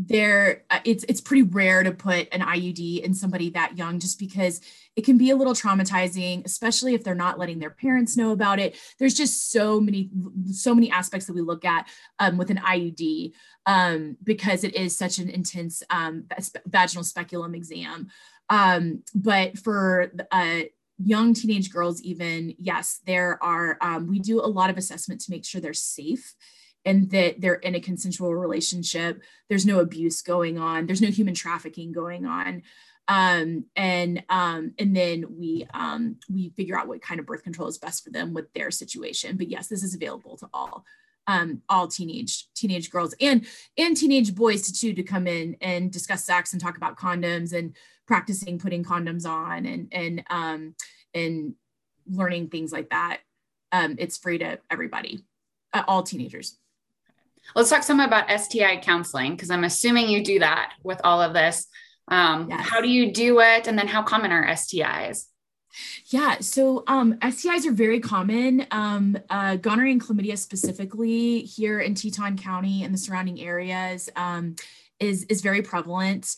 there, 0.00 0.62
uh, 0.70 0.78
it's 0.84 1.04
it's 1.08 1.20
pretty 1.20 1.42
rare 1.42 1.82
to 1.82 1.90
put 1.90 2.28
an 2.30 2.40
IUD 2.40 3.02
in 3.02 3.14
somebody 3.14 3.50
that 3.50 3.76
young, 3.76 3.98
just 3.98 4.18
because 4.18 4.60
it 4.94 5.04
can 5.04 5.18
be 5.18 5.30
a 5.30 5.36
little 5.36 5.54
traumatizing, 5.54 6.44
especially 6.44 6.94
if 6.94 7.02
they're 7.02 7.16
not 7.16 7.38
letting 7.38 7.58
their 7.58 7.70
parents 7.70 8.16
know 8.16 8.30
about 8.30 8.60
it. 8.60 8.76
There's 9.00 9.14
just 9.14 9.50
so 9.50 9.80
many 9.80 10.08
so 10.52 10.72
many 10.72 10.88
aspects 10.90 11.26
that 11.26 11.32
we 11.32 11.40
look 11.40 11.64
at 11.64 11.88
um, 12.20 12.38
with 12.38 12.50
an 12.50 12.58
IUD 12.58 13.32
um, 13.66 14.16
because 14.22 14.62
it 14.62 14.76
is 14.76 14.96
such 14.96 15.18
an 15.18 15.28
intense 15.28 15.82
um, 15.90 16.26
vaginal 16.66 17.02
speculum 17.02 17.56
exam. 17.56 18.08
Um, 18.50 19.02
but 19.14 19.58
for 19.58 20.12
uh, 20.30 20.60
young 20.98 21.34
teenage 21.34 21.70
girls, 21.70 22.02
even, 22.02 22.54
yes, 22.58 23.00
there 23.06 23.42
are, 23.42 23.78
um, 23.80 24.08
we 24.08 24.18
do 24.18 24.40
a 24.40 24.46
lot 24.46 24.70
of 24.70 24.76
assessment 24.76 25.20
to 25.22 25.30
make 25.30 25.44
sure 25.44 25.60
they're 25.60 25.72
safe 25.74 26.34
and 26.84 27.10
that 27.10 27.40
they're 27.40 27.54
in 27.54 27.74
a 27.74 27.80
consensual 27.80 28.34
relationship. 28.34 29.22
There's 29.48 29.66
no 29.66 29.80
abuse 29.80 30.22
going 30.22 30.58
on, 30.58 30.86
there's 30.86 31.02
no 31.02 31.10
human 31.10 31.34
trafficking 31.34 31.92
going 31.92 32.26
on. 32.26 32.62
Um, 33.08 33.64
and 33.74 34.22
um, 34.28 34.74
and 34.78 34.94
then 34.94 35.24
we 35.30 35.66
um, 35.72 36.16
we 36.28 36.50
figure 36.50 36.78
out 36.78 36.88
what 36.88 37.00
kind 37.00 37.18
of 37.18 37.24
birth 37.24 37.42
control 37.42 37.66
is 37.66 37.78
best 37.78 38.04
for 38.04 38.10
them 38.10 38.34
with 38.34 38.52
their 38.52 38.70
situation. 38.70 39.38
But 39.38 39.48
yes, 39.48 39.66
this 39.68 39.82
is 39.82 39.94
available 39.94 40.36
to 40.36 40.48
all 40.52 40.84
um, 41.26 41.62
all 41.68 41.88
teenage 41.88 42.48
teenage 42.54 42.90
girls 42.90 43.14
and 43.20 43.46
and 43.78 43.96
teenage 43.96 44.34
boys 44.34 44.62
to 44.62 44.72
too 44.74 44.92
to 44.92 45.02
come 45.02 45.26
in 45.26 45.56
and 45.62 45.90
discuss 45.90 46.24
sex 46.24 46.52
and 46.52 46.60
talk 46.60 46.76
about 46.76 46.98
condoms 46.98 47.54
and 47.54 47.74
practicing 48.08 48.58
putting 48.58 48.82
condoms 48.82 49.28
on 49.28 49.66
and 49.66 49.88
and 49.92 50.24
um, 50.30 50.74
and 51.14 51.54
learning 52.10 52.48
things 52.48 52.72
like 52.72 52.90
that. 52.90 53.20
Um, 53.70 53.96
it's 53.98 54.16
free 54.16 54.38
to 54.38 54.58
everybody, 54.70 55.24
uh, 55.72 55.84
all 55.86 56.02
teenagers. 56.02 56.58
Let's 57.54 57.70
talk 57.70 57.82
some 57.82 58.00
about 58.00 58.28
STI 58.40 58.78
counseling 58.78 59.32
because 59.32 59.50
I'm 59.50 59.64
assuming 59.64 60.08
you 60.08 60.24
do 60.24 60.40
that 60.40 60.72
with 60.82 61.00
all 61.04 61.22
of 61.22 61.34
this. 61.34 61.66
Um, 62.08 62.48
yes. 62.48 62.66
How 62.66 62.80
do 62.80 62.88
you 62.88 63.12
do 63.12 63.40
it, 63.40 63.68
and 63.68 63.78
then 63.78 63.86
how 63.86 64.02
common 64.02 64.32
are 64.32 64.46
STIs? 64.48 65.26
Yeah, 66.06 66.38
so 66.40 66.82
um, 66.86 67.14
STIs 67.20 67.66
are 67.66 67.72
very 67.72 68.00
common. 68.00 68.66
Um, 68.70 69.18
uh, 69.28 69.56
gonorrhea 69.56 69.92
and 69.92 70.02
chlamydia, 70.02 70.38
specifically 70.38 71.40
here 71.40 71.80
in 71.80 71.94
Teton 71.94 72.38
County 72.38 72.84
and 72.84 72.92
the 72.92 72.98
surrounding 72.98 73.40
areas, 73.40 74.08
um, 74.16 74.56
is 74.98 75.24
is 75.24 75.42
very 75.42 75.60
prevalent. 75.60 76.34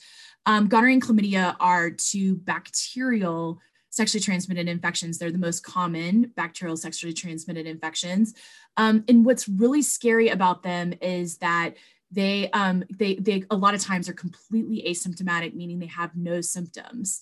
Um, 0.46 0.68
gonorrhea 0.68 0.94
and 0.94 1.02
chlamydia 1.02 1.56
are 1.60 1.90
two 1.90 2.36
bacterial 2.36 3.60
sexually 3.90 4.22
transmitted 4.22 4.68
infections. 4.68 5.18
They're 5.18 5.32
the 5.32 5.38
most 5.38 5.64
common 5.64 6.32
bacterial 6.36 6.76
sexually 6.76 7.12
transmitted 7.12 7.66
infections. 7.66 8.34
Um, 8.76 9.04
and 9.08 9.24
what's 9.24 9.48
really 9.48 9.82
scary 9.82 10.28
about 10.28 10.62
them 10.62 10.94
is 11.00 11.38
that 11.38 11.74
they 12.10 12.50
um, 12.50 12.84
they 12.98 13.16
they 13.16 13.44
a 13.50 13.56
lot 13.56 13.74
of 13.74 13.80
times 13.80 14.08
are 14.08 14.14
completely 14.14 14.84
asymptomatic, 14.88 15.54
meaning 15.54 15.78
they 15.78 15.86
have 15.86 16.16
no 16.16 16.40
symptoms. 16.40 17.20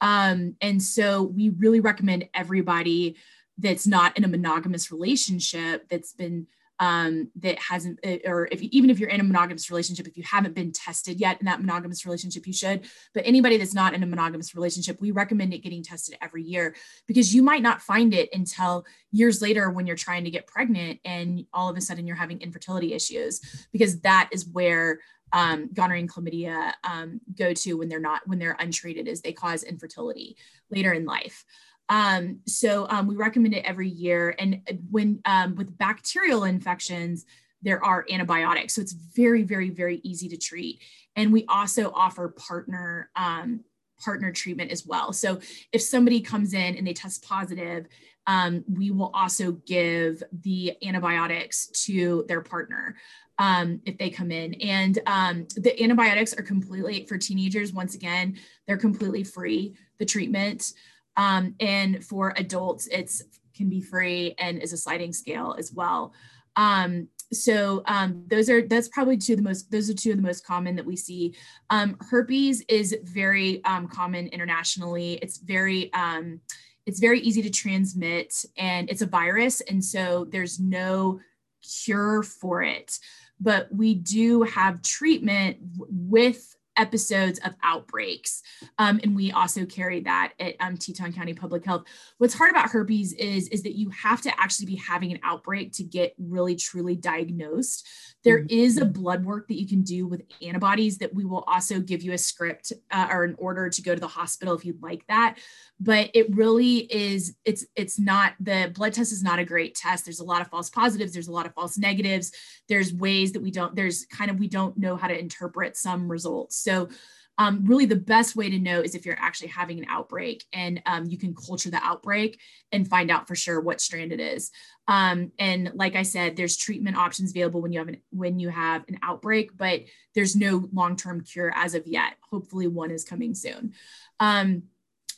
Um, 0.00 0.56
and 0.60 0.82
so 0.82 1.22
we 1.22 1.50
really 1.50 1.80
recommend 1.80 2.28
everybody 2.34 3.16
that's 3.58 3.86
not 3.86 4.16
in 4.18 4.24
a 4.24 4.28
monogamous 4.28 4.92
relationship 4.92 5.88
that's 5.88 6.12
been 6.12 6.46
um, 6.78 7.30
that 7.36 7.58
hasn't, 7.58 7.98
uh, 8.04 8.18
or 8.26 8.48
if 8.52 8.62
even 8.62 8.90
if 8.90 8.98
you're 8.98 9.08
in 9.08 9.20
a 9.20 9.24
monogamous 9.24 9.70
relationship, 9.70 10.06
if 10.06 10.16
you 10.16 10.24
haven't 10.24 10.54
been 10.54 10.72
tested 10.72 11.18
yet 11.18 11.38
in 11.40 11.46
that 11.46 11.60
monogamous 11.60 12.04
relationship, 12.04 12.46
you 12.46 12.52
should. 12.52 12.86
But 13.14 13.26
anybody 13.26 13.56
that's 13.56 13.74
not 13.74 13.94
in 13.94 14.02
a 14.02 14.06
monogamous 14.06 14.54
relationship, 14.54 15.00
we 15.00 15.10
recommend 15.10 15.54
it 15.54 15.62
getting 15.62 15.82
tested 15.82 16.18
every 16.20 16.42
year 16.42 16.74
because 17.06 17.34
you 17.34 17.42
might 17.42 17.62
not 17.62 17.82
find 17.82 18.12
it 18.12 18.28
until 18.32 18.84
years 19.10 19.40
later 19.40 19.70
when 19.70 19.86
you're 19.86 19.96
trying 19.96 20.24
to 20.24 20.30
get 20.30 20.46
pregnant 20.46 21.00
and 21.04 21.46
all 21.52 21.68
of 21.68 21.76
a 21.76 21.80
sudden 21.80 22.06
you're 22.06 22.16
having 22.16 22.40
infertility 22.40 22.92
issues 22.92 23.66
because 23.72 24.00
that 24.00 24.28
is 24.32 24.46
where 24.46 24.98
um, 25.32 25.70
gonorrhea 25.72 26.00
and 26.00 26.12
chlamydia 26.12 26.72
um, 26.84 27.20
go 27.36 27.52
to 27.52 27.74
when 27.74 27.88
they're 27.88 27.98
not 27.98 28.22
when 28.26 28.38
they're 28.38 28.56
untreated 28.60 29.08
is 29.08 29.20
they 29.20 29.32
cause 29.32 29.62
infertility 29.62 30.36
later 30.70 30.92
in 30.92 31.04
life 31.04 31.44
um, 31.88 32.40
so 32.46 32.86
um, 32.88 33.06
we 33.06 33.16
recommend 33.16 33.54
it 33.54 33.64
every 33.64 33.88
year 33.88 34.34
and 34.38 34.60
when 34.90 35.20
um, 35.24 35.54
with 35.54 35.76
bacterial 35.78 36.44
infections 36.44 37.26
there 37.62 37.82
are 37.84 38.04
antibiotics 38.10 38.74
so 38.74 38.80
it's 38.80 38.92
very 38.92 39.42
very 39.42 39.70
very 39.70 40.00
easy 40.02 40.28
to 40.28 40.36
treat 40.36 40.80
and 41.16 41.32
we 41.32 41.44
also 41.48 41.90
offer 41.94 42.28
partner 42.28 43.10
um, 43.16 43.60
partner 43.98 44.32
treatment 44.32 44.70
as 44.70 44.86
well 44.86 45.12
so 45.12 45.38
if 45.72 45.80
somebody 45.80 46.20
comes 46.20 46.54
in 46.54 46.76
and 46.76 46.86
they 46.86 46.92
test 46.92 47.26
positive 47.26 47.86
um, 48.26 48.64
we 48.68 48.90
will 48.90 49.10
also 49.14 49.52
give 49.52 50.22
the 50.42 50.76
antibiotics 50.82 51.68
to 51.84 52.24
their 52.28 52.40
partner 52.40 52.96
um, 53.38 53.80
if 53.84 53.98
they 53.98 54.10
come 54.10 54.30
in. 54.30 54.54
And 54.54 54.98
um, 55.06 55.46
the 55.56 55.80
antibiotics 55.82 56.34
are 56.34 56.42
completely 56.42 57.04
for 57.06 57.18
teenagers. 57.18 57.72
Once 57.72 57.94
again, 57.94 58.38
they're 58.66 58.76
completely 58.76 59.24
free. 59.24 59.76
The 59.98 60.06
treatment, 60.06 60.72
um, 61.16 61.54
and 61.60 62.04
for 62.04 62.34
adults, 62.36 62.88
it's 62.88 63.22
can 63.54 63.68
be 63.68 63.80
free 63.80 64.34
and 64.38 64.58
is 64.58 64.72
a 64.72 64.76
sliding 64.76 65.12
scale 65.12 65.54
as 65.58 65.72
well. 65.72 66.12
Um, 66.56 67.08
so 67.32 67.82
um, 67.86 68.24
those 68.28 68.48
are 68.48 68.66
that's 68.66 68.88
probably 68.88 69.16
two 69.16 69.32
of 69.32 69.38
the 69.38 69.42
most 69.42 69.70
those 69.70 69.90
are 69.90 69.94
two 69.94 70.10
of 70.10 70.16
the 70.16 70.22
most 70.22 70.46
common 70.46 70.76
that 70.76 70.86
we 70.86 70.96
see. 70.96 71.34
Um, 71.70 71.96
herpes 72.00 72.62
is 72.68 72.96
very 73.02 73.64
um, 73.64 73.88
common 73.88 74.28
internationally. 74.28 75.14
It's 75.22 75.38
very 75.38 75.92
um, 75.92 76.40
it's 76.86 77.00
very 77.00 77.20
easy 77.20 77.42
to 77.42 77.50
transmit 77.50 78.32
and 78.56 78.88
it's 78.88 79.02
a 79.02 79.06
virus, 79.06 79.60
and 79.62 79.84
so 79.84 80.26
there's 80.30 80.60
no 80.60 81.20
cure 81.62 82.22
for 82.22 82.62
it 82.62 82.98
but 83.40 83.68
we 83.72 83.94
do 83.94 84.42
have 84.42 84.82
treatment 84.82 85.58
with 85.88 86.55
episodes 86.76 87.38
of 87.44 87.54
outbreaks. 87.62 88.42
Um, 88.78 89.00
and 89.02 89.14
we 89.14 89.32
also 89.32 89.64
carry 89.64 90.00
that 90.00 90.32
at 90.40 90.54
um, 90.60 90.76
Teton 90.76 91.12
County 91.12 91.34
Public 91.34 91.64
Health. 91.64 91.84
What's 92.18 92.34
hard 92.34 92.50
about 92.50 92.70
herpes 92.70 93.12
is, 93.14 93.48
is 93.48 93.62
that 93.62 93.76
you 93.76 93.90
have 93.90 94.20
to 94.22 94.40
actually 94.40 94.66
be 94.66 94.76
having 94.76 95.12
an 95.12 95.20
outbreak 95.22 95.72
to 95.74 95.84
get 95.84 96.14
really 96.18 96.56
truly 96.56 96.96
diagnosed. 96.96 97.86
There 98.26 98.40
mm-hmm. 98.40 98.58
is 98.58 98.76
a 98.76 98.84
blood 98.84 99.24
work 99.24 99.46
that 99.46 99.54
you 99.54 99.68
can 99.68 99.82
do 99.82 100.04
with 100.08 100.22
antibodies 100.42 100.98
that 100.98 101.14
we 101.14 101.24
will 101.24 101.44
also 101.46 101.78
give 101.78 102.02
you 102.02 102.12
a 102.12 102.18
script 102.18 102.72
uh, 102.90 103.06
or 103.08 103.22
an 103.22 103.36
order 103.38 103.70
to 103.70 103.82
go 103.82 103.94
to 103.94 104.00
the 104.00 104.08
hospital 104.08 104.56
if 104.56 104.64
you'd 104.64 104.82
like 104.82 105.06
that. 105.06 105.36
But 105.78 106.10
it 106.12 106.34
really 106.34 106.78
is, 106.92 107.36
it's 107.44 107.64
it's 107.76 108.00
not 108.00 108.32
the 108.40 108.72
blood 108.74 108.94
test 108.94 109.12
is 109.12 109.22
not 109.22 109.38
a 109.38 109.44
great 109.44 109.76
test. 109.76 110.04
There's 110.04 110.18
a 110.18 110.24
lot 110.24 110.40
of 110.40 110.48
false 110.48 110.70
positives, 110.70 111.12
there's 111.12 111.28
a 111.28 111.32
lot 111.32 111.46
of 111.46 111.54
false 111.54 111.78
negatives. 111.78 112.32
There's 112.68 112.92
ways 112.92 113.30
that 113.32 113.42
we 113.42 113.52
don't, 113.52 113.76
there's 113.76 114.06
kind 114.06 114.28
of 114.28 114.40
we 114.40 114.48
don't 114.48 114.76
know 114.76 114.96
how 114.96 115.06
to 115.06 115.16
interpret 115.16 115.76
some 115.76 116.10
results. 116.10 116.56
So 116.56 116.88
um, 117.38 117.64
really 117.64 117.84
the 117.84 117.96
best 117.96 118.34
way 118.34 118.48
to 118.48 118.58
know 118.58 118.80
is 118.80 118.94
if 118.94 119.04
you're 119.04 119.18
actually 119.18 119.48
having 119.48 119.78
an 119.78 119.86
outbreak 119.88 120.44
and 120.52 120.80
um, 120.86 121.04
you 121.04 121.18
can 121.18 121.34
culture 121.34 121.70
the 121.70 121.82
outbreak 121.82 122.40
and 122.72 122.88
find 122.88 123.10
out 123.10 123.28
for 123.28 123.34
sure 123.34 123.60
what 123.60 123.80
strand 123.80 124.12
it 124.12 124.20
is. 124.20 124.50
Um, 124.88 125.32
and 125.38 125.72
like 125.74 125.96
I 125.96 126.02
said, 126.02 126.36
there's 126.36 126.56
treatment 126.56 126.96
options 126.96 127.30
available 127.30 127.60
when 127.60 127.72
you 127.72 127.78
have 127.78 127.88
an 127.88 128.00
when 128.10 128.38
you 128.38 128.48
have 128.48 128.84
an 128.88 128.98
outbreak, 129.02 129.56
but 129.56 129.82
there's 130.14 130.36
no 130.36 130.68
long-term 130.72 131.24
cure 131.24 131.52
as 131.54 131.74
of 131.74 131.86
yet. 131.86 132.14
Hopefully, 132.30 132.68
one 132.68 132.90
is 132.90 133.04
coming 133.04 133.34
soon. 133.34 133.74
Um, 134.18 134.64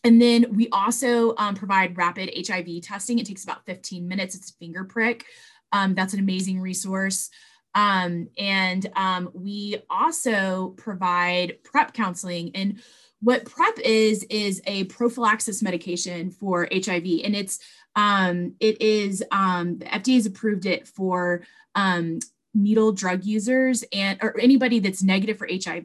and 0.04 0.22
then 0.22 0.46
we 0.54 0.68
also 0.70 1.34
um, 1.36 1.54
provide 1.54 1.96
rapid 1.96 2.30
HIV 2.34 2.82
testing. 2.82 3.18
It 3.18 3.26
takes 3.26 3.44
about 3.44 3.66
15 3.66 4.06
minutes. 4.06 4.34
It's 4.34 4.50
a 4.50 4.54
finger 4.54 4.84
prick. 4.84 5.24
Um, 5.72 5.94
that's 5.94 6.14
an 6.14 6.20
amazing 6.20 6.60
resource. 6.60 7.30
Um, 7.74 8.28
and 8.38 8.90
um, 8.96 9.30
we 9.34 9.82
also 9.88 10.74
provide 10.76 11.62
PrEP 11.64 11.92
counseling. 11.92 12.50
And 12.54 12.80
what 13.20 13.44
PrEP 13.44 13.78
is, 13.80 14.24
is 14.24 14.62
a 14.66 14.84
prophylaxis 14.84 15.62
medication 15.62 16.30
for 16.30 16.68
HIV. 16.72 17.20
And 17.24 17.36
it's, 17.36 17.58
um, 17.96 18.54
it 18.60 18.80
is, 18.80 19.22
um, 19.30 19.78
the 19.78 19.86
FDA 19.86 20.14
has 20.14 20.26
approved 20.26 20.66
it 20.66 20.86
for 20.86 21.42
um, 21.74 22.20
needle 22.54 22.92
drug 22.92 23.24
users 23.24 23.84
and 23.92 24.18
or 24.22 24.38
anybody 24.40 24.78
that's 24.78 25.02
negative 25.02 25.38
for 25.38 25.48
HIV. 25.50 25.84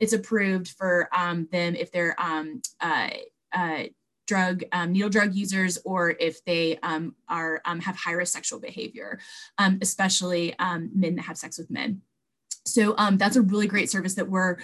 It's 0.00 0.12
approved 0.12 0.68
for 0.68 1.08
um, 1.14 1.48
them 1.50 1.74
if 1.74 1.90
they're 1.90 2.20
um, 2.20 2.62
uh, 2.80 3.10
uh, 3.52 3.84
drug 4.28 4.62
um, 4.72 4.92
needle 4.92 5.08
drug 5.08 5.34
users 5.34 5.78
or 5.84 6.10
if 6.20 6.44
they 6.44 6.78
um, 6.82 7.16
are 7.28 7.60
um, 7.64 7.80
have 7.80 7.96
high 7.96 8.12
risk 8.12 8.32
sexual 8.32 8.60
behavior, 8.60 9.18
um, 9.56 9.78
especially 9.80 10.56
um, 10.58 10.90
men 10.94 11.16
that 11.16 11.22
have 11.22 11.38
sex 11.38 11.58
with 11.58 11.70
men. 11.70 12.02
So 12.64 12.94
um, 12.98 13.16
that's 13.16 13.36
a 13.36 13.42
really 13.42 13.66
great 13.66 13.90
service 13.90 14.14
that 14.14 14.28
we're 14.28 14.58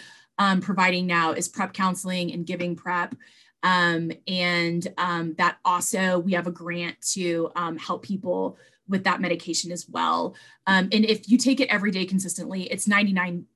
providing 0.61 1.07
now 1.07 1.33
is 1.33 1.49
PrEP 1.49 1.73
counseling 1.73 2.33
and 2.33 2.47
giving 2.47 2.77
PrEP. 2.77 3.17
and 3.63 4.19
that 4.29 5.57
also 5.65 6.19
we 6.19 6.33
have 6.33 6.47
a 6.47 6.53
grant 6.53 7.01
to 7.13 7.51
help 7.81 8.03
people 8.03 8.59
with 8.87 9.05
that 9.05 9.23
medication 9.23 9.73
as 9.73 9.89
well. 9.89 10.37
and 10.67 10.93
if 10.93 11.31
you 11.31 11.39
take 11.39 11.61
it 11.61 11.71
every 11.71 11.91
day 11.91 12.05
consistently, 12.05 12.65
it's 12.65 12.87
99% 12.87 13.47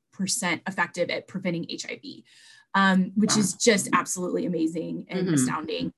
effective 0.66 1.10
at 1.10 1.28
preventing 1.28 1.66
HIV. 1.70 2.22
Um, 2.74 3.12
which 3.16 3.32
wow. 3.34 3.38
is 3.38 3.54
just 3.54 3.88
absolutely 3.94 4.44
amazing 4.44 5.06
and 5.08 5.24
mm-hmm. 5.24 5.34
astounding. 5.34 5.92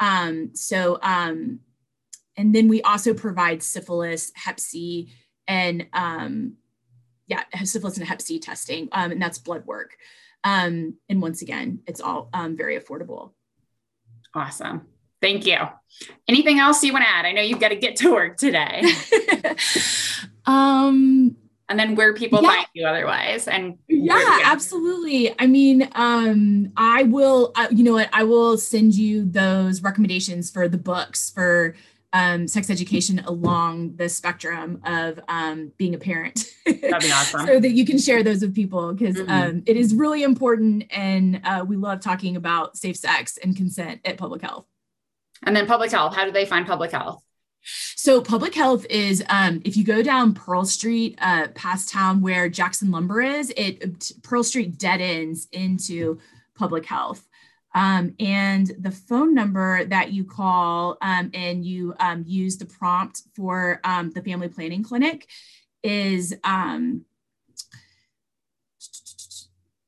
Um, 0.00 0.50
so, 0.54 0.98
um, 1.02 1.60
and 2.36 2.54
then 2.54 2.68
we 2.68 2.82
also 2.82 3.14
provide 3.14 3.62
syphilis, 3.62 4.32
Hep 4.34 4.58
C, 4.58 5.12
and 5.46 5.86
um, 5.92 6.54
yeah, 7.26 7.44
syphilis 7.62 7.96
and 7.96 8.06
Hep 8.06 8.20
C 8.20 8.38
testing, 8.38 8.88
um, 8.92 9.12
and 9.12 9.22
that's 9.22 9.38
blood 9.38 9.64
work. 9.66 9.96
Um, 10.42 10.96
and 11.08 11.22
once 11.22 11.42
again, 11.42 11.80
it's 11.86 12.00
all 12.00 12.28
um, 12.34 12.56
very 12.56 12.78
affordable. 12.78 13.32
Awesome. 14.34 14.86
Thank 15.22 15.46
you. 15.46 15.56
Anything 16.28 16.58
else 16.58 16.82
you 16.82 16.92
want 16.92 17.04
to 17.04 17.10
add? 17.10 17.24
I 17.24 17.32
know 17.32 17.40
you've 17.40 17.60
got 17.60 17.68
to 17.68 17.76
get 17.76 17.96
to 17.96 18.12
work 18.12 18.36
today. 18.36 18.82
um, 20.46 21.36
and 21.68 21.78
then 21.78 21.94
where 21.94 22.14
people 22.14 22.42
yeah. 22.42 22.50
find 22.50 22.66
you 22.74 22.86
otherwise 22.86 23.48
and 23.48 23.78
yeah 23.88 24.40
absolutely 24.44 25.34
i 25.38 25.46
mean 25.46 25.88
um 25.94 26.70
i 26.76 27.04
will 27.04 27.52
uh, 27.56 27.68
you 27.70 27.82
know 27.82 27.92
what 27.92 28.08
i 28.12 28.22
will 28.22 28.58
send 28.58 28.94
you 28.94 29.24
those 29.24 29.82
recommendations 29.82 30.50
for 30.50 30.68
the 30.68 30.78
books 30.78 31.30
for 31.30 31.74
um, 32.14 32.46
sex 32.46 32.70
education 32.70 33.18
along 33.26 33.96
the 33.96 34.08
spectrum 34.08 34.80
of 34.84 35.18
um, 35.28 35.72
being 35.76 35.96
a 35.96 35.98
parent. 35.98 36.46
That'd 36.64 36.80
be 36.80 36.90
awesome. 37.12 37.44
so 37.44 37.58
that 37.58 37.72
you 37.72 37.84
can 37.84 37.98
share 37.98 38.22
those 38.22 38.40
with 38.40 38.54
people 38.54 38.94
because 38.94 39.16
mm-hmm. 39.16 39.30
um, 39.30 39.62
it 39.66 39.76
is 39.76 39.94
really 39.96 40.22
important. 40.22 40.84
And 40.90 41.40
uh, 41.42 41.64
we 41.66 41.76
love 41.76 42.00
talking 42.00 42.36
about 42.36 42.76
safe 42.76 42.96
sex 42.96 43.36
and 43.36 43.56
consent 43.56 44.00
at 44.04 44.16
public 44.16 44.42
health. 44.42 44.64
And 45.42 45.56
then 45.56 45.66
public 45.66 45.90
health, 45.90 46.14
how 46.14 46.24
do 46.24 46.30
they 46.30 46.46
find 46.46 46.66
public 46.66 46.92
health? 46.92 47.20
So 47.64 48.20
public 48.20 48.54
health 48.54 48.86
is 48.90 49.24
um, 49.28 49.62
if 49.64 49.76
you 49.76 49.84
go 49.84 50.02
down 50.02 50.34
Pearl 50.34 50.64
Street 50.64 51.16
uh, 51.20 51.48
past 51.54 51.88
town 51.88 52.20
where 52.20 52.48
Jackson 52.48 52.90
Lumber 52.90 53.22
is, 53.22 53.52
it 53.56 54.12
Pearl 54.22 54.42
Street 54.42 54.78
dead 54.78 55.00
ends 55.00 55.48
into 55.52 56.18
public 56.54 56.86
health. 56.86 57.26
Um, 57.74 58.14
and 58.20 58.70
the 58.78 58.92
phone 58.92 59.34
number 59.34 59.84
that 59.86 60.12
you 60.12 60.24
call 60.24 60.96
um, 61.02 61.30
and 61.34 61.64
you 61.64 61.94
um, 61.98 62.22
use 62.26 62.56
the 62.56 62.66
prompt 62.66 63.22
for 63.34 63.80
um, 63.82 64.10
the 64.10 64.22
family 64.22 64.46
planning 64.48 64.84
clinic 64.84 65.28
is 65.82 66.36
um, 66.44 67.04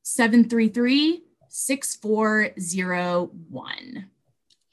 733 0.03 1.23
6401. 1.49 4.09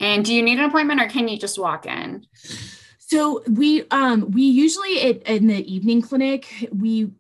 And 0.00 0.24
do 0.24 0.34
you 0.34 0.42
need 0.42 0.58
an 0.58 0.64
appointment 0.64 1.00
or 1.00 1.08
can 1.08 1.28
you 1.28 1.38
just 1.38 1.56
walk 1.58 1.86
in? 1.86 2.26
So 3.06 3.42
we 3.46 3.84
um 3.90 4.30
we 4.30 4.42
usually 4.42 4.96
it, 4.98 5.22
in 5.24 5.46
the 5.46 5.72
evening 5.72 6.02
clinic 6.02 6.68
we 6.72 7.10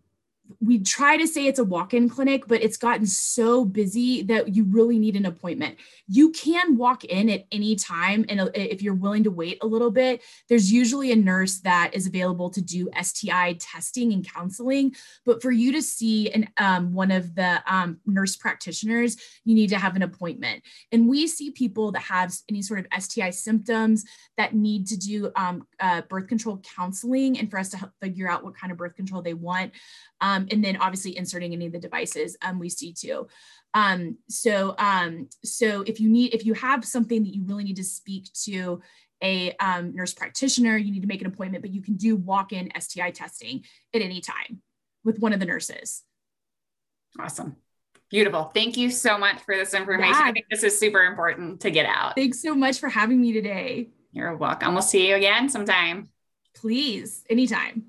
we 0.64 0.78
try 0.78 1.16
to 1.16 1.26
say 1.26 1.46
it's 1.46 1.58
a 1.58 1.64
walk-in 1.64 2.08
clinic 2.08 2.46
but 2.46 2.62
it's 2.62 2.76
gotten 2.76 3.06
so 3.06 3.64
busy 3.64 4.22
that 4.22 4.54
you 4.54 4.64
really 4.64 4.98
need 4.98 5.16
an 5.16 5.26
appointment. 5.26 5.76
You 6.06 6.30
can 6.32 6.76
walk 6.76 7.04
in 7.04 7.28
at 7.30 7.44
any 7.52 7.76
time 7.76 8.24
and 8.28 8.40
uh, 8.40 8.50
if 8.54 8.82
you're 8.82 8.94
willing 8.94 9.24
to 9.24 9.30
wait 9.30 9.58
a 9.62 9.66
little 9.66 9.90
bit. 9.90 10.22
There's 10.48 10.72
usually 10.72 11.12
a 11.12 11.16
nurse 11.16 11.60
that 11.60 11.90
is 11.92 12.06
available 12.06 12.50
to 12.50 12.60
do 12.60 12.88
sti 13.02 13.54
testing 13.60 14.12
and 14.12 14.28
counseling 14.28 14.94
but 15.24 15.42
for 15.42 15.50
you 15.50 15.72
to 15.72 15.82
see 15.82 16.30
an, 16.30 16.48
um, 16.58 16.92
one 16.92 17.10
of 17.10 17.34
the 17.34 17.62
um, 17.66 17.98
nurse 18.06 18.36
practitioners 18.36 19.16
you 19.44 19.54
need 19.54 19.68
to 19.68 19.78
have 19.78 19.96
an 19.96 20.02
appointment. 20.02 20.62
And 20.92 21.08
we 21.08 21.26
see 21.26 21.50
people 21.50 21.92
that 21.92 22.02
have 22.02 22.34
any 22.48 22.62
sort 22.62 22.80
of 22.80 23.02
sti 23.02 23.30
symptoms 23.30 24.04
that 24.36 24.54
need 24.54 24.86
to 24.88 24.96
do 24.96 25.30
um, 25.36 25.66
uh, 25.80 26.02
birth 26.02 26.26
control 26.26 26.60
counseling 26.76 27.38
and 27.38 27.50
for 27.50 27.58
us 27.58 27.70
to 27.70 27.76
help 27.76 27.92
figure 28.00 28.28
out 28.28 28.44
what 28.44 28.56
kind 28.56 28.70
of 28.70 28.78
birth 28.78 28.96
control 28.96 29.22
they 29.22 29.34
want. 29.34 29.72
Um, 30.20 30.46
and 30.54 30.64
then 30.64 30.76
obviously 30.76 31.18
inserting 31.18 31.52
any 31.52 31.66
of 31.66 31.72
the 31.72 31.78
devices 31.80 32.36
um, 32.42 32.60
we 32.60 32.68
see 32.68 32.92
too. 32.92 33.26
Um, 33.74 34.18
so, 34.28 34.76
um, 34.78 35.28
so 35.44 35.82
if 35.82 35.98
you 35.98 36.08
need, 36.08 36.32
if 36.32 36.46
you 36.46 36.54
have 36.54 36.84
something 36.84 37.24
that 37.24 37.34
you 37.34 37.42
really 37.44 37.64
need 37.64 37.76
to 37.76 37.84
speak 37.84 38.32
to 38.44 38.80
a 39.20 39.52
um, 39.56 39.94
nurse 39.96 40.14
practitioner, 40.14 40.76
you 40.76 40.92
need 40.92 41.02
to 41.02 41.08
make 41.08 41.20
an 41.20 41.26
appointment, 41.26 41.62
but 41.62 41.72
you 41.72 41.82
can 41.82 41.96
do 41.96 42.14
walk-in 42.14 42.70
STI 42.78 43.10
testing 43.10 43.64
at 43.92 44.00
any 44.00 44.20
time 44.20 44.62
with 45.04 45.18
one 45.18 45.32
of 45.32 45.40
the 45.40 45.46
nurses. 45.46 46.02
Awesome. 47.18 47.56
Beautiful. 48.10 48.52
Thank 48.54 48.76
you 48.76 48.90
so 48.90 49.18
much 49.18 49.40
for 49.42 49.56
this 49.56 49.74
information. 49.74 50.14
Yeah. 50.14 50.28
I 50.28 50.32
think 50.32 50.46
this 50.48 50.62
is 50.62 50.78
super 50.78 51.02
important 51.02 51.60
to 51.62 51.70
get 51.72 51.86
out. 51.86 52.14
Thanks 52.14 52.40
so 52.40 52.54
much 52.54 52.78
for 52.78 52.88
having 52.88 53.20
me 53.20 53.32
today. 53.32 53.88
You're 54.12 54.36
welcome. 54.36 54.74
We'll 54.74 54.82
see 54.82 55.08
you 55.08 55.16
again 55.16 55.48
sometime. 55.48 56.10
Please, 56.54 57.24
anytime. 57.28 57.86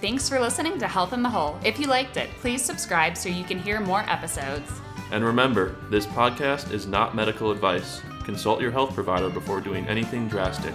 Thanks 0.00 0.30
for 0.30 0.40
listening 0.40 0.78
to 0.78 0.88
Health 0.88 1.12
in 1.12 1.22
the 1.22 1.28
Hole. 1.28 1.60
If 1.62 1.78
you 1.78 1.86
liked 1.86 2.16
it, 2.16 2.30
please 2.40 2.64
subscribe 2.64 3.18
so 3.18 3.28
you 3.28 3.44
can 3.44 3.58
hear 3.58 3.80
more 3.80 4.00
episodes. 4.08 4.72
And 5.10 5.22
remember, 5.22 5.76
this 5.90 6.06
podcast 6.06 6.72
is 6.72 6.86
not 6.86 7.14
medical 7.14 7.50
advice. 7.50 8.00
Consult 8.24 8.62
your 8.62 8.70
health 8.70 8.94
provider 8.94 9.28
before 9.28 9.60
doing 9.60 9.86
anything 9.88 10.26
drastic. 10.26 10.72